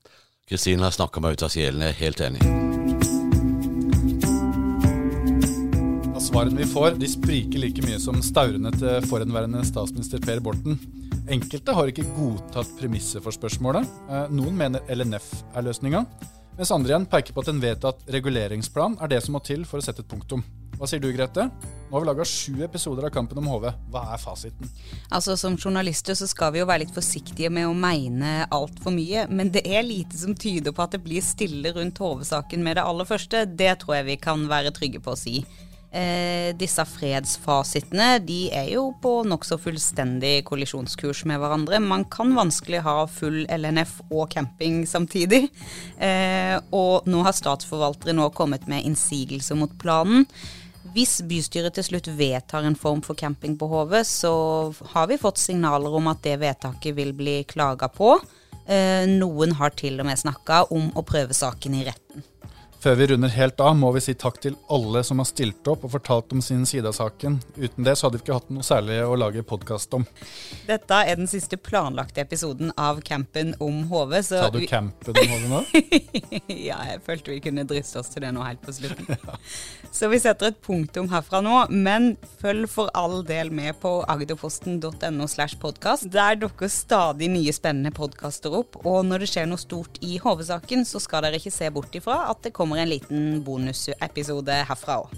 Kristina 0.48 0.90
snakker 0.90 1.20
meg 1.24 1.38
ut 1.38 1.42
av 1.46 1.50
sjelen, 1.54 1.80
jeg 1.80 1.94
er 1.94 2.02
helt 2.02 2.20
enig. 2.20 2.44
Svarene 6.24 6.56
vi 6.56 6.64
får, 6.66 6.96
de 6.98 7.06
spriker 7.06 7.60
like 7.60 7.82
mye 7.84 7.98
som 8.00 8.16
staurene 8.24 8.72
til 8.74 9.04
forhenværende 9.06 9.60
statsminister 9.68 10.18
Per 10.24 10.40
Borten. 10.42 10.78
Enkelte 11.24 11.72
har 11.72 11.88
ikke 11.88 12.04
godtatt 12.18 12.74
premisset 12.76 13.22
for 13.24 13.32
spørsmålet. 13.32 13.86
Eh, 14.12 14.26
Noen 14.36 14.58
mener 14.58 14.84
LNF 14.92 15.30
er 15.56 15.64
løsninga, 15.64 16.02
mens 16.58 16.72
andre 16.74 16.92
igjen 16.92 17.06
peker 17.08 17.32
på 17.32 17.40
at 17.40 17.48
en 17.48 17.62
vedtatt 17.62 18.04
reguleringsplan 18.12 18.98
er 19.00 19.08
det 19.14 19.22
som 19.24 19.32
må 19.32 19.40
til 19.44 19.64
for 19.64 19.80
å 19.80 19.86
sette 19.86 20.04
et 20.04 20.10
punktum. 20.10 20.44
Hva 20.76 20.88
sier 20.90 21.00
du, 21.00 21.08
Grete? 21.14 21.46
Nå 21.48 21.94
har 21.94 22.02
vi 22.02 22.10
laga 22.10 22.26
sju 22.28 22.60
episoder 22.66 23.06
av 23.08 23.14
Kampen 23.14 23.40
om 23.40 23.48
HV. 23.48 23.70
Hva 23.94 24.04
er 24.12 24.20
fasiten? 24.20 24.68
Altså 25.08 25.38
Som 25.40 25.56
journalister 25.56 26.18
så 26.18 26.28
skal 26.28 26.52
vi 26.52 26.60
jo 26.60 26.68
være 26.68 26.82
litt 26.82 26.94
forsiktige 26.94 27.48
med 27.48 27.70
å 27.70 27.76
mene 27.78 28.48
altfor 28.52 28.92
mye, 28.92 29.24
men 29.30 29.52
det 29.54 29.64
er 29.64 29.86
lite 29.86 30.18
som 30.20 30.36
tyder 30.36 30.76
på 30.76 30.84
at 30.84 30.98
det 30.98 31.04
blir 31.06 31.24
stille 31.24 31.72
rundt 31.72 32.02
HV-saken 32.02 32.66
med 32.66 32.76
det 32.76 32.84
aller 32.84 33.08
første. 33.08 33.46
Det 33.46 33.78
tror 33.80 34.00
jeg 34.02 34.10
vi 34.10 34.20
kan 34.28 34.44
være 34.50 34.74
trygge 34.76 35.00
på 35.00 35.14
å 35.14 35.20
si. 35.20 35.38
Eh, 35.94 36.50
disse 36.58 36.82
fredsfasitene 36.90 38.16
de 38.26 38.48
er 38.50 38.72
jo 38.72 38.88
på 38.98 39.20
nokså 39.30 39.60
fullstendig 39.62 40.40
kollisjonskurs 40.48 41.22
med 41.30 41.38
hverandre. 41.38 41.78
Man 41.78 42.02
kan 42.10 42.32
vanskelig 42.34 42.80
ha 42.82 42.96
full 43.06 43.44
LNF 43.46 44.00
og 44.08 44.26
camping 44.34 44.82
samtidig. 44.90 45.44
Eh, 46.02 46.56
og 46.74 47.06
nå 47.06 47.22
har 47.22 47.36
statsforvaltere 47.38 48.16
nå 48.16 48.26
kommet 48.34 48.66
med 48.70 48.82
innsigelser 48.88 49.58
mot 49.60 49.78
planen. 49.78 50.26
Hvis 50.94 51.20
bystyret 51.26 51.78
til 51.78 51.86
slutt 51.86 52.10
vedtar 52.18 52.66
en 52.66 52.76
form 52.78 53.00
for 53.02 53.14
camping 53.18 53.54
på 53.58 53.70
Hove, 53.70 54.02
så 54.06 54.34
har 54.96 55.08
vi 55.10 55.18
fått 55.18 55.38
signaler 55.42 55.94
om 55.94 56.10
at 56.10 56.26
det 56.26 56.40
vedtaket 56.42 56.98
vil 56.98 57.14
bli 57.14 57.40
klaga 57.50 57.86
på. 57.90 58.16
Eh, 58.66 59.06
noen 59.14 59.54
har 59.58 59.74
til 59.78 60.02
og 60.02 60.10
med 60.10 60.18
snakka 60.18 60.64
om 60.74 60.90
å 60.98 61.06
prøve 61.06 61.34
saken 61.36 61.78
i 61.78 61.86
retten. 61.86 62.26
Før 62.84 62.98
vi 63.00 63.06
runder 63.08 63.30
helt 63.32 63.60
av, 63.64 63.72
må 63.80 63.88
vi 63.94 64.00
si 64.04 64.12
takk 64.12 64.34
til 64.44 64.58
alle 64.68 65.00
som 65.08 65.16
har 65.22 65.24
stilt 65.24 65.64
opp 65.72 65.86
og 65.86 65.92
fortalt 65.94 66.34
om 66.36 66.42
sin 66.44 66.66
side 66.68 66.84
av 66.84 66.92
saken. 66.92 67.38
Uten 67.56 67.86
det 67.86 67.94
så 67.96 68.04
hadde 68.04 68.18
vi 68.18 68.26
ikke 68.26 68.34
hatt 68.36 68.50
noe 68.52 68.66
særlig 68.66 68.98
å 69.00 69.14
lage 69.16 69.40
podkast 69.48 69.94
om. 69.96 70.02
Dette 70.68 70.98
er 71.08 71.16
den 71.16 71.30
siste 71.30 71.56
planlagte 71.56 72.20
episoden 72.20 72.74
av 72.76 73.00
campen 73.00 73.54
om 73.64 73.78
HV. 73.88 74.12
Så 74.26 74.42
Sa 74.42 74.50
du 74.52 74.58
vi- 74.60 74.68
campen 74.68 75.16
om 75.16 75.32
HV 75.32 75.46
nå? 75.48 75.60
ja, 76.68 76.76
jeg 76.90 77.00
følte 77.06 77.32
vi 77.32 77.38
kunne 77.46 77.64
driste 77.70 78.02
oss 78.02 78.12
til 78.12 78.26
det 78.26 78.34
nå 78.36 78.44
helt 78.44 78.60
på 78.66 78.74
slutten. 78.76 79.16
Så 79.94 80.12
vi 80.12 80.20
setter 80.20 80.50
et 80.52 80.60
punktum 80.60 81.08
herfra 81.08 81.40
nå, 81.40 81.54
men 81.72 82.10
følg 82.42 82.68
for 82.68 82.92
all 82.92 83.22
del 83.24 83.48
med 83.54 83.80
på 83.80 83.94
agderposten.no 84.12 85.30
slash 85.32 85.56
podkast. 85.62 86.10
Der 86.12 86.36
dukker 86.36 86.68
stadig 86.68 87.32
nye 87.32 87.56
spennende 87.56 87.94
podkaster 87.96 88.52
opp, 88.60 88.76
og 88.84 89.06
når 89.08 89.24
det 89.24 89.32
skjer 89.32 89.48
noe 89.48 89.64
stort 89.64 89.96
i 90.04 90.18
HV-saken, 90.20 90.84
så 90.84 91.00
skal 91.00 91.24
dere 91.24 91.40
ikke 91.40 91.56
se 91.56 91.72
bort 91.72 91.96
ifra 91.96 92.26
at 92.28 92.44
det 92.44 92.52
kommer 92.74 92.82
en 92.82 92.88
liten 92.90 93.42
bonusepisode 93.46 94.54
herfra 94.66 94.96
òg. 95.04 95.10